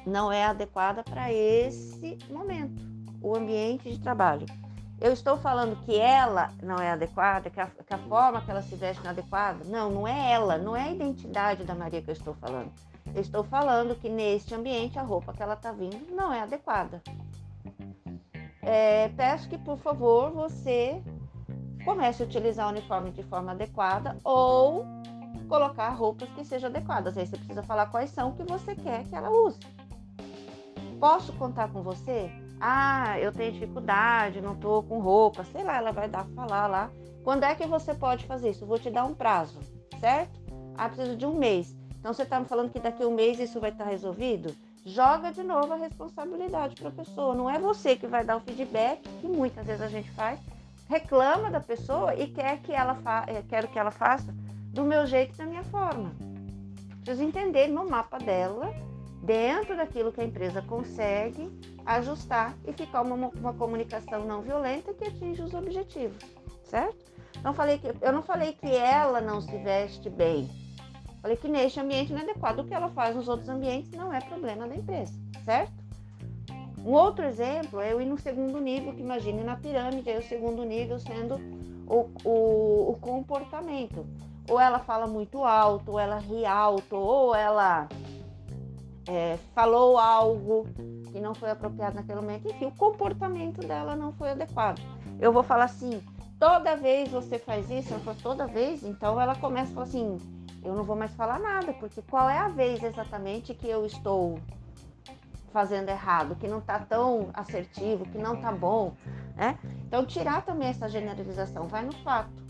não 0.04 0.32
é 0.32 0.44
adequada 0.44 1.02
para 1.02 1.32
esse 1.32 2.18
momento, 2.28 2.91
o 3.22 3.36
ambiente 3.36 3.90
de 3.90 3.98
trabalho. 3.98 4.46
Eu 5.00 5.12
estou 5.12 5.36
falando 5.36 5.76
que 5.84 5.98
ela 5.98 6.52
não 6.62 6.76
é 6.76 6.92
adequada, 6.92 7.50
que 7.50 7.60
a, 7.60 7.66
que 7.66 7.92
a 7.92 7.98
forma 7.98 8.40
que 8.40 8.50
ela 8.50 8.62
se 8.62 8.76
veste 8.76 9.02
não 9.02 9.10
é 9.10 9.12
adequada. 9.12 9.64
Não, 9.64 9.90
não 9.90 10.06
é 10.06 10.32
ela, 10.32 10.56
não 10.58 10.76
é 10.76 10.82
a 10.82 10.92
identidade 10.92 11.64
da 11.64 11.74
Maria 11.74 12.00
que 12.00 12.10
eu 12.10 12.14
estou 12.14 12.34
falando. 12.34 12.70
Eu 13.12 13.20
estou 13.20 13.42
falando 13.42 13.96
que 13.96 14.08
neste 14.08 14.54
ambiente 14.54 14.98
a 14.98 15.02
roupa 15.02 15.32
que 15.32 15.42
ela 15.42 15.54
está 15.54 15.72
vindo 15.72 16.14
não 16.14 16.32
é 16.32 16.40
adequada. 16.40 17.02
É, 18.62 19.08
peço 19.08 19.48
que, 19.48 19.58
por 19.58 19.76
favor, 19.78 20.30
você 20.30 21.02
comece 21.84 22.22
a 22.22 22.26
utilizar 22.26 22.68
o 22.68 22.70
uniforme 22.70 23.10
de 23.10 23.24
forma 23.24 23.50
adequada 23.50 24.16
ou 24.22 24.86
colocar 25.48 25.90
roupas 25.90 26.28
que 26.30 26.44
sejam 26.44 26.70
adequadas. 26.70 27.18
Aí 27.18 27.26
você 27.26 27.36
precisa 27.36 27.62
falar 27.62 27.86
quais 27.86 28.10
são 28.10 28.32
que 28.32 28.44
você 28.44 28.76
quer 28.76 29.04
que 29.04 29.14
ela 29.14 29.30
use. 29.30 29.58
Posso 31.00 31.32
contar 31.32 31.72
com 31.72 31.82
você? 31.82 32.30
Ah, 32.64 33.18
eu 33.18 33.32
tenho 33.32 33.50
dificuldade, 33.50 34.40
não 34.40 34.52
estou 34.52 34.84
com 34.84 35.00
roupa, 35.00 35.42
sei 35.42 35.64
lá, 35.64 35.78
ela 35.78 35.90
vai 35.90 36.08
dar 36.08 36.24
falar 36.26 36.68
lá. 36.68 36.92
Quando 37.24 37.42
é 37.42 37.56
que 37.56 37.66
você 37.66 37.92
pode 37.92 38.24
fazer 38.24 38.50
isso? 38.50 38.62
Eu 38.62 38.68
vou 38.68 38.78
te 38.78 38.88
dar 38.88 39.04
um 39.04 39.14
prazo, 39.14 39.58
certo? 39.98 40.40
Ah, 40.76 40.88
preciso 40.88 41.16
de 41.16 41.26
um 41.26 41.34
mês. 41.34 41.74
Então 41.98 42.14
você 42.14 42.22
está 42.22 42.38
me 42.38 42.46
falando 42.46 42.70
que 42.70 42.78
daqui 42.78 43.02
a 43.02 43.08
um 43.08 43.14
mês 43.16 43.40
isso 43.40 43.58
vai 43.58 43.70
estar 43.70 43.86
resolvido? 43.86 44.54
Joga 44.86 45.32
de 45.32 45.42
novo 45.42 45.72
a 45.72 45.76
responsabilidade 45.76 46.76
para 46.76 46.90
a 46.90 46.92
pessoa. 46.92 47.34
Não 47.34 47.50
é 47.50 47.58
você 47.58 47.96
que 47.96 48.06
vai 48.06 48.24
dar 48.24 48.36
o 48.36 48.40
feedback, 48.40 49.02
que 49.20 49.26
muitas 49.26 49.66
vezes 49.66 49.82
a 49.82 49.88
gente 49.88 50.12
faz, 50.12 50.38
reclama 50.88 51.50
da 51.50 51.60
pessoa 51.60 52.14
e 52.14 52.28
quer 52.28 52.60
que 52.60 52.72
ela 52.72 52.94
fa 52.94 53.24
eh, 53.26 53.42
quero 53.48 53.66
que 53.66 53.78
ela 53.78 53.90
faça 53.90 54.32
do 54.72 54.84
meu 54.84 55.04
jeito, 55.04 55.36
da 55.36 55.46
minha 55.46 55.64
forma. 55.64 56.12
Preciso 57.02 57.26
entender 57.26 57.66
no 57.66 57.90
mapa 57.90 58.18
dela, 58.18 58.72
dentro 59.22 59.76
daquilo 59.76 60.12
que 60.12 60.20
a 60.20 60.24
empresa 60.24 60.60
consegue 60.62 61.50
ajustar 61.86 62.56
e 62.66 62.72
ficar 62.72 63.02
uma, 63.02 63.28
uma 63.28 63.54
comunicação 63.54 64.26
não 64.26 64.42
violenta 64.42 64.92
que 64.92 65.04
atinja 65.04 65.44
os 65.44 65.54
objetivos, 65.54 66.22
certo? 66.64 67.12
Não 67.42 67.54
falei 67.54 67.78
que, 67.78 67.92
eu 68.00 68.12
não 68.12 68.22
falei 68.22 68.52
que 68.52 68.68
ela 68.68 69.20
não 69.20 69.40
se 69.40 69.56
veste 69.58 70.10
bem. 70.10 70.48
Falei 71.20 71.36
que 71.36 71.48
neste 71.48 71.78
ambiente 71.78 72.12
não 72.12 72.20
é 72.20 72.22
adequado. 72.22 72.60
O 72.60 72.64
que 72.64 72.74
ela 72.74 72.88
faz 72.90 73.14
nos 73.14 73.28
outros 73.28 73.48
ambientes 73.48 73.92
não 73.92 74.12
é 74.12 74.20
problema 74.20 74.66
da 74.66 74.74
empresa, 74.74 75.12
certo? 75.44 75.72
Um 76.84 76.92
outro 76.92 77.24
exemplo 77.24 77.80
é 77.80 77.92
eu 77.92 78.00
ir 78.00 78.06
no 78.06 78.18
segundo 78.18 78.60
nível, 78.60 78.92
que 78.92 79.00
imagine 79.00 79.44
na 79.44 79.54
pirâmide, 79.54 80.10
aí 80.10 80.18
o 80.18 80.22
segundo 80.22 80.64
nível 80.64 80.98
sendo 80.98 81.36
o, 81.86 82.10
o, 82.24 82.90
o 82.90 82.98
comportamento. 83.00 84.04
Ou 84.50 84.58
ela 84.58 84.80
fala 84.80 85.06
muito 85.06 85.44
alto, 85.44 85.92
ou 85.92 85.98
ela 85.98 86.18
ri 86.18 86.44
alto, 86.44 86.96
ou 86.96 87.34
ela 87.34 87.88
é, 89.06 89.38
falou 89.54 89.98
algo 89.98 90.66
que 91.10 91.20
não 91.20 91.34
foi 91.34 91.50
apropriado 91.50 91.96
naquele 91.96 92.20
momento. 92.20 92.48
Enfim, 92.48 92.66
o 92.66 92.72
comportamento 92.72 93.60
dela 93.60 93.96
não 93.96 94.12
foi 94.12 94.30
adequado. 94.30 94.80
Eu 95.20 95.32
vou 95.32 95.42
falar 95.42 95.64
assim, 95.64 96.02
toda 96.38 96.76
vez 96.76 97.10
você 97.10 97.38
faz 97.38 97.70
isso, 97.70 97.92
ela 97.92 98.02
fala, 98.02 98.16
toda 98.22 98.46
vez, 98.46 98.82
então 98.82 99.20
ela 99.20 99.34
começa 99.34 99.70
a 99.70 99.74
falar 99.74 99.86
assim, 99.86 100.18
eu 100.64 100.74
não 100.74 100.84
vou 100.84 100.96
mais 100.96 101.14
falar 101.14 101.38
nada, 101.38 101.72
porque 101.74 102.02
qual 102.02 102.28
é 102.28 102.38
a 102.38 102.48
vez 102.48 102.82
exatamente 102.82 103.54
que 103.54 103.68
eu 103.68 103.84
estou 103.84 104.38
fazendo 105.52 105.88
errado, 105.88 106.34
que 106.36 106.48
não 106.48 106.58
está 106.58 106.78
tão 106.78 107.28
assertivo, 107.34 108.06
que 108.06 108.16
não 108.16 108.34
está 108.34 108.50
bom, 108.50 108.94
né? 109.36 109.58
Então 109.86 110.04
tirar 110.06 110.42
também 110.42 110.68
essa 110.68 110.88
generalização, 110.88 111.68
vai 111.68 111.84
no 111.84 111.92
fato. 111.96 112.41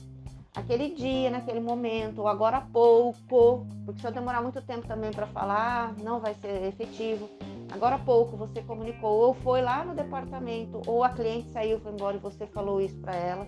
Aquele 0.54 0.90
dia, 0.90 1.30
naquele 1.30 1.60
momento, 1.60 2.20
ou 2.20 2.28
agora 2.28 2.58
há 2.58 2.60
pouco, 2.60 3.66
porque 3.84 4.00
se 4.00 4.06
eu 4.06 4.12
demorar 4.12 4.42
muito 4.42 4.60
tempo 4.60 4.86
também 4.86 5.10
para 5.10 5.26
falar, 5.26 5.94
não 6.02 6.20
vai 6.20 6.34
ser 6.34 6.64
efetivo. 6.64 7.28
Agora 7.70 7.96
há 7.96 7.98
pouco 7.98 8.36
você 8.36 8.62
comunicou, 8.62 9.10
ou 9.10 9.34
foi 9.34 9.62
lá 9.62 9.82
no 9.84 9.94
departamento, 9.94 10.82
ou 10.86 11.02
a 11.02 11.08
cliente 11.08 11.50
saiu, 11.50 11.80
foi 11.80 11.92
embora 11.92 12.16
e 12.16 12.20
você 12.20 12.46
falou 12.46 12.80
isso 12.80 12.98
para 12.98 13.14
ela. 13.14 13.46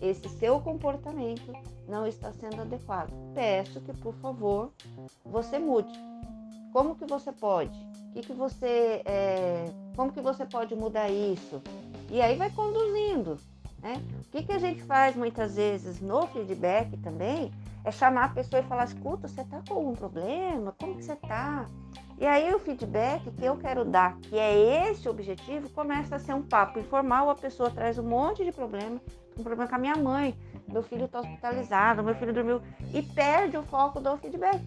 Esse 0.00 0.28
seu 0.28 0.58
comportamento 0.60 1.52
não 1.86 2.06
está 2.06 2.32
sendo 2.32 2.62
adequado. 2.62 3.12
Peço 3.34 3.80
que, 3.82 3.92
por 3.92 4.14
favor, 4.14 4.72
você 5.26 5.58
mude. 5.58 5.92
Como 6.72 6.94
que 6.94 7.04
você 7.04 7.30
pode? 7.32 7.78
que, 8.22 8.28
que 8.28 8.32
você, 8.32 9.02
é, 9.04 9.70
como 9.94 10.12
que 10.12 10.20
você 10.20 10.44
pode 10.44 10.74
mudar 10.74 11.08
isso? 11.08 11.62
E 12.10 12.20
aí 12.20 12.36
vai 12.36 12.50
conduzindo. 12.50 13.38
Né? 13.88 14.02
O 14.20 14.30
que, 14.30 14.42
que 14.42 14.52
a 14.52 14.58
gente 14.58 14.82
faz 14.82 15.16
muitas 15.16 15.56
vezes 15.56 15.98
no 15.98 16.26
feedback 16.26 16.94
também 16.98 17.50
É 17.84 17.90
chamar 17.90 18.24
a 18.24 18.28
pessoa 18.28 18.60
e 18.60 18.66
falar: 18.66 18.84
escuta, 18.84 19.26
você 19.26 19.42
tá 19.44 19.62
com 19.66 19.74
algum 19.74 19.94
problema? 19.94 20.74
Como 20.78 20.96
que 20.96 21.04
você 21.04 21.16
tá? 21.16 21.64
E 22.18 22.26
aí 22.26 22.52
o 22.52 22.58
feedback 22.58 23.30
que 23.30 23.44
eu 23.44 23.56
quero 23.56 23.84
dar, 23.84 24.18
que 24.18 24.36
é 24.36 24.90
esse 24.90 25.08
objetivo, 25.08 25.70
começa 25.70 26.16
a 26.16 26.18
ser 26.18 26.34
um 26.34 26.42
papo 26.42 26.78
informal, 26.78 27.30
a 27.30 27.34
pessoa 27.34 27.70
traz 27.70 27.96
um 27.96 28.02
monte 28.02 28.44
de 28.44 28.52
problema, 28.52 29.00
um 29.38 29.42
problema 29.42 29.68
com 29.68 29.76
a 29.76 29.78
minha 29.78 29.96
mãe, 29.96 30.36
meu 30.66 30.82
filho 30.82 31.04
está 31.04 31.20
hospitalizado, 31.20 32.02
meu 32.02 32.16
filho 32.16 32.34
dormiu, 32.34 32.60
e 32.92 33.00
perde 33.02 33.56
o 33.56 33.62
foco 33.62 34.00
do 34.00 34.16
feedback. 34.18 34.60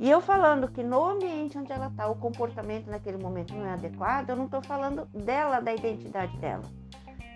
E 0.00 0.10
eu 0.10 0.20
falando 0.20 0.68
que 0.68 0.82
no 0.82 1.10
ambiente 1.10 1.56
onde 1.56 1.72
ela 1.72 1.86
está, 1.86 2.08
o 2.08 2.16
comportamento 2.16 2.88
naquele 2.88 3.18
momento 3.18 3.54
não 3.54 3.64
é 3.64 3.72
adequado, 3.74 4.30
eu 4.30 4.36
não 4.36 4.46
estou 4.46 4.60
falando 4.60 5.06
dela, 5.06 5.60
da 5.60 5.72
identidade 5.72 6.36
dela. 6.38 6.64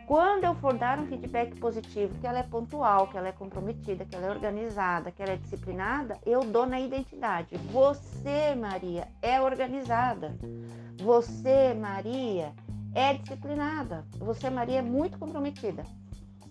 Quando 0.06 0.44
eu 0.44 0.54
for 0.56 0.74
dar 0.74 0.98
um 0.98 1.06
feedback 1.06 1.54
positivo, 1.58 2.18
que 2.18 2.26
ela 2.26 2.40
é 2.40 2.42
pontual, 2.42 3.06
que 3.06 3.16
ela 3.16 3.28
é 3.28 3.32
comprometida, 3.32 4.04
que 4.04 4.14
ela 4.14 4.26
é 4.26 4.30
organizada, 4.30 5.10
que 5.10 5.22
ela 5.22 5.32
é 5.32 5.36
disciplinada, 5.36 6.18
eu 6.26 6.40
dou 6.40 6.66
na 6.66 6.80
identidade. 6.80 7.56
Você, 7.70 8.54
Maria, 8.54 9.08
é 9.22 9.40
organizada. 9.40 10.36
Você, 11.00 11.72
Maria, 11.74 12.52
é 12.94 13.14
disciplinada. 13.14 14.04
Você, 14.18 14.50
Maria, 14.50 14.80
é 14.80 14.82
muito 14.82 15.18
comprometida. 15.18 15.84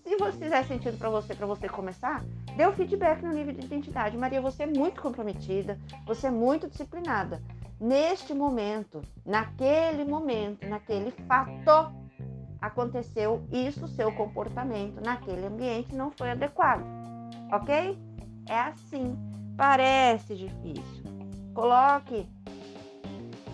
Se 0.03 0.15
você 0.15 0.37
fizer 0.37 0.63
sentido 0.63 0.97
para 0.97 1.09
você, 1.09 1.35
para 1.35 1.45
você 1.45 1.69
começar, 1.69 2.23
dê 2.55 2.65
o 2.65 2.73
feedback 2.73 3.21
no 3.21 3.33
nível 3.33 3.53
de 3.53 3.65
identidade. 3.65 4.17
Maria, 4.17 4.41
você 4.41 4.63
é 4.63 4.67
muito 4.67 5.01
comprometida, 5.01 5.77
você 6.05 6.27
é 6.27 6.31
muito 6.31 6.67
disciplinada. 6.67 7.41
Neste 7.79 8.33
momento, 8.33 9.01
naquele 9.25 10.05
momento, 10.05 10.67
naquele 10.67 11.11
fato, 11.27 12.00
aconteceu 12.61 13.43
isso, 13.51 13.87
seu 13.87 14.11
comportamento 14.13 15.01
naquele 15.03 15.47
ambiente 15.47 15.95
não 15.95 16.11
foi 16.11 16.29
adequado, 16.29 16.85
ok? 17.51 17.97
É 18.47 18.59
assim. 18.59 19.17
Parece 19.57 20.35
difícil. 20.35 21.03
Coloque 21.53 22.27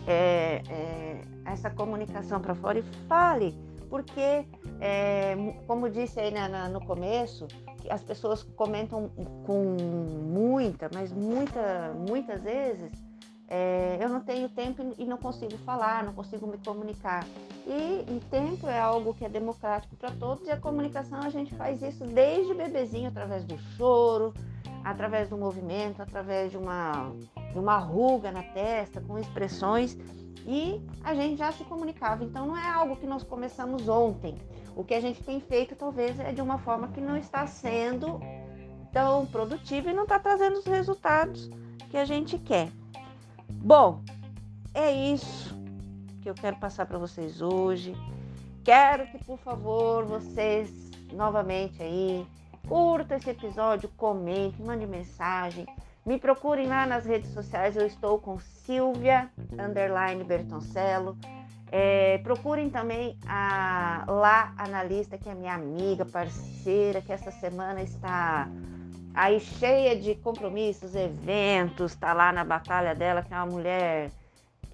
é, 0.05 0.61
é, 0.69 1.21
essa 1.45 1.69
comunicação 1.69 2.39
para 2.39 2.55
fora 2.55 2.79
e 2.79 2.83
fale, 3.07 3.53
porque, 3.89 4.45
é, 4.79 5.35
como 5.65 5.89
disse 5.89 6.19
aí 6.19 6.31
na, 6.31 6.47
na, 6.47 6.69
no 6.69 6.79
começo, 6.85 7.47
as 7.89 8.03
pessoas 8.03 8.43
comentam 8.43 9.09
com 9.45 9.75
muita, 10.31 10.89
mas 10.93 11.11
muita, 11.11 11.93
muitas 12.07 12.41
vezes 12.43 12.91
é, 13.47 13.97
eu 13.99 14.09
não 14.09 14.21
tenho 14.21 14.49
tempo 14.49 14.93
e 14.97 15.05
não 15.05 15.17
consigo 15.17 15.57
falar, 15.59 16.03
não 16.03 16.13
consigo 16.13 16.45
me 16.47 16.57
comunicar. 16.57 17.25
E 17.67 18.05
o 18.09 18.21
tempo 18.29 18.65
é 18.65 18.79
algo 18.79 19.13
que 19.13 19.25
é 19.25 19.29
democrático 19.29 19.93
para 19.97 20.09
todos 20.11 20.47
e 20.47 20.51
a 20.51 20.55
comunicação 20.55 21.19
a 21.19 21.29
gente 21.29 21.53
faz 21.55 21.81
isso 21.81 22.05
desde 22.05 22.53
bebezinho, 22.53 23.09
através 23.09 23.43
do 23.43 23.57
choro, 23.75 24.33
através 24.85 25.27
do 25.27 25.37
movimento, 25.37 26.01
através 26.01 26.49
de 26.49 26.57
uma, 26.57 27.11
de 27.51 27.59
uma 27.59 27.77
ruga 27.77 28.31
na 28.31 28.41
testa, 28.41 29.01
com 29.01 29.19
expressões. 29.19 29.97
E 30.45 30.81
a 31.03 31.13
gente 31.13 31.39
já 31.39 31.51
se 31.51 31.65
comunicava, 31.65 32.23
então 32.23 32.47
não 32.47 32.57
é 32.57 32.69
algo 32.69 32.95
que 32.95 33.05
nós 33.05 33.21
começamos 33.21 33.89
ontem. 33.89 34.37
O 34.73 34.81
que 34.85 34.93
a 34.93 35.01
gente 35.01 35.21
tem 35.21 35.41
feito 35.41 35.75
talvez 35.75 36.17
é 36.21 36.31
de 36.31 36.41
uma 36.41 36.57
forma 36.59 36.87
que 36.87 37.01
não 37.01 37.17
está 37.17 37.45
sendo 37.45 38.21
tão 38.93 39.25
produtiva 39.25 39.89
e 39.89 39.93
não 39.93 40.03
está 40.03 40.17
trazendo 40.17 40.59
os 40.59 40.65
resultados 40.65 41.49
que 41.89 41.97
a 41.97 42.05
gente 42.05 42.37
quer. 42.37 42.71
Bom, 43.49 44.01
é 44.73 44.89
isso 44.89 45.56
que 46.27 46.31
eu 46.31 46.35
quero 46.35 46.57
passar 46.57 46.85
para 46.85 46.97
vocês 46.97 47.41
hoje. 47.41 47.95
Quero 48.61 49.07
que, 49.07 49.23
por 49.23 49.39
favor, 49.39 50.03
vocês 50.03 50.69
novamente 51.13 51.81
aí 51.81 52.27
curta 52.67 53.15
esse 53.15 53.29
episódio, 53.29 53.87
comente, 53.95 54.61
mande 54.61 54.85
mensagem. 54.85 55.65
Me 56.05 56.19
procurem 56.19 56.67
lá 56.67 56.85
nas 56.85 57.05
redes 57.05 57.31
sociais, 57.31 57.77
eu 57.77 57.87
estou 57.87 58.19
com 58.19 58.37
Silvia 58.39 59.31
Underline 59.53 60.21
Bertoncello. 60.25 61.17
É, 61.71 62.17
procurem 62.17 62.69
também 62.69 63.17
a 63.25 64.03
lá 64.05 64.53
analista, 64.57 65.17
que 65.17 65.29
é 65.29 65.33
minha 65.33 65.53
amiga, 65.53 66.03
parceira, 66.05 67.01
que 67.01 67.13
essa 67.13 67.31
semana 67.31 67.81
está 67.81 68.49
aí 69.13 69.39
cheia 69.39 69.97
de 69.97 70.13
compromissos, 70.15 70.93
eventos, 70.93 71.95
tá 71.95 72.11
lá 72.11 72.33
na 72.33 72.43
batalha 72.43 72.93
dela, 72.93 73.23
que 73.23 73.33
é 73.33 73.37
uma 73.37 73.45
mulher 73.45 74.11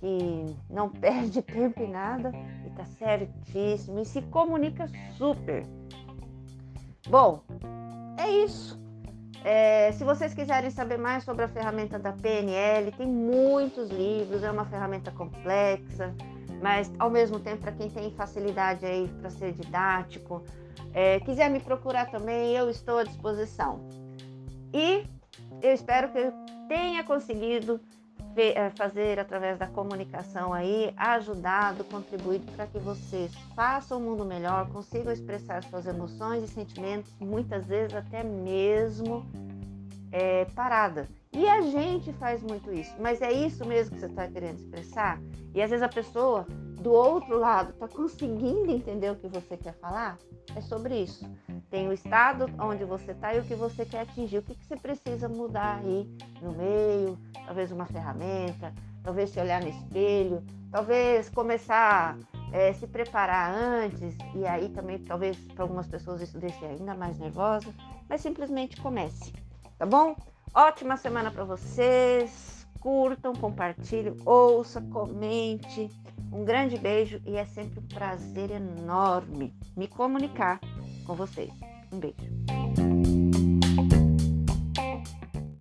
que 0.04 0.56
não 0.70 0.89
perde 0.89 1.39
tempo 1.42 1.82
em 1.82 1.89
nada 1.89 2.34
e 2.68 2.70
tá 2.72 2.84
certíssimo 2.84 4.02
e 4.02 4.06
se 4.06 4.22
comunica 4.24 4.86
super. 5.18 5.66
Bom, 7.08 7.42
é 8.18 8.30
isso. 8.30 8.78
É, 9.46 9.92
se 9.94 10.04
vocês 10.04 10.34
quiserem 10.34 10.70
saber 10.70 10.98
mais 10.98 11.24
sobre 11.24 11.46
a 11.46 11.48
ferramenta 11.48 11.98
da 11.98 12.12
PNL, 12.12 12.92
tem 12.92 13.08
muitos 13.08 13.89
livros, 13.89 14.44
é 14.44 14.52
uma 14.52 14.66
ferramenta 14.66 15.10
complexa, 15.12 16.13
mas 16.62 16.92
ao 17.00 17.10
mesmo 17.10 17.39
tempo 17.39 17.62
para 17.62 17.72
quem 17.72 17.89
tem 17.89 18.12
facilidade 18.12 18.86
aí 18.86 19.08
para 19.20 19.30
ser 19.30 19.54
didático, 19.54 20.44
é, 20.94 21.20
quiser 21.22 21.50
me 21.50 21.62
procurar 21.62 22.12
também, 22.12 22.56
eu 22.56 22.70
estou 22.70 22.98
à 22.98 23.04
disposição. 23.04 23.88
E 24.74 25.06
eu 25.62 25.74
espero 25.74 26.12
que 26.12 26.20
eu 26.20 26.34
tenha 26.68 27.04
conseguido 27.04 27.82
fazer 28.76 29.19
através 29.19 29.60
da 29.60 29.67
comunicação 29.67 30.52
aí, 30.54 30.91
ajudado, 30.97 31.84
contribuído 31.84 32.52
para 32.54 32.65
que 32.65 32.80
vocês 32.80 33.32
façam 33.56 33.99
o 33.99 34.02
mundo 34.02 34.26
melhor, 34.26 34.67
consigam 34.69 35.13
expressar 35.13 35.63
suas 35.63 35.86
emoções 35.86 36.43
e 36.43 36.47
sentimentos, 36.47 37.12
muitas 37.19 37.65
vezes 37.67 37.95
até 37.95 38.23
mesmo 38.23 39.26
é, 40.12 40.45
parada. 40.56 41.08
E 41.32 41.47
a 41.47 41.62
gente 41.62 42.13
faz 42.13 42.41
muito 42.43 42.71
isso, 42.71 42.93
mas 42.99 43.21
é 43.21 43.32
isso 43.32 43.65
mesmo 43.65 43.95
que 43.95 44.02
você 44.02 44.06
está 44.08 44.28
querendo 44.28 44.60
expressar? 44.60 45.19
E 45.54 45.62
às 45.62 45.69
vezes 45.69 45.84
a 45.84 45.89
pessoa 45.89 46.45
do 46.82 46.91
outro 46.91 47.39
lado 47.39 47.71
está 47.71 47.88
conseguindo 47.88 48.71
entender 48.71 49.12
o 49.12 49.15
que 49.15 49.28
você 49.28 49.58
quer 49.58 49.73
falar? 49.73 50.17
É 50.56 50.62
sobre 50.62 51.02
isso. 51.02 51.26
Tem 51.73 51.89
o 51.89 51.91
estado 51.91 52.45
onde 52.59 52.86
você 52.86 53.13
está 53.13 53.33
e 53.33 53.39
o 53.39 53.43
que 53.43 53.55
você 53.55 53.83
quer 53.83 54.01
atingir. 54.01 54.38
O 54.38 54.43
que, 54.43 54.53
que 54.53 54.63
você 54.63 54.75
precisa 54.75 55.27
mudar 55.27 55.79
aí 55.79 56.07
no 56.39 56.51
meio? 56.51 57.17
Talvez 57.47 57.71
uma 57.71 57.88
ferramenta, 57.88 58.71
talvez 59.03 59.31
se 59.31 59.39
olhar 59.39 59.59
no 59.59 59.69
espelho, 59.69 60.43
talvez 60.71 61.29
começar 61.29 62.15
a 62.15 62.55
é, 62.55 62.73
se 62.73 62.86
preparar 62.86 63.51
antes. 63.51 64.15
E 64.36 64.45
aí 64.45 64.69
também, 64.69 64.99
talvez 64.99 65.36
para 65.55 65.63
algumas 65.63 65.88
pessoas 65.88 66.21
isso 66.21 66.38
deixe 66.38 66.63
ainda 66.63 66.93
mais 66.93 67.17
nervosa. 67.17 67.73
Mas 68.07 68.21
simplesmente 68.21 68.79
comece, 68.79 69.33
tá 69.75 69.88
bom? 69.88 70.15
Ótima 70.53 70.95
semana 70.95 71.31
para 71.31 71.43
vocês. 71.43 72.67
Curtam, 72.79 73.33
compartilhem, 73.33 74.15
ouça, 74.27 74.79
comente. 74.79 75.89
Um 76.31 76.45
grande 76.45 76.77
beijo 76.77 77.19
e 77.25 77.36
é 77.36 77.45
sempre 77.45 77.79
um 77.79 77.88
prazer 77.88 78.51
enorme 78.51 79.51
me 79.75 79.88
comunicar 79.88 80.59
com 81.04 81.16
vocês. 81.16 81.52
Um 81.92 82.00
beijo. 82.00 82.62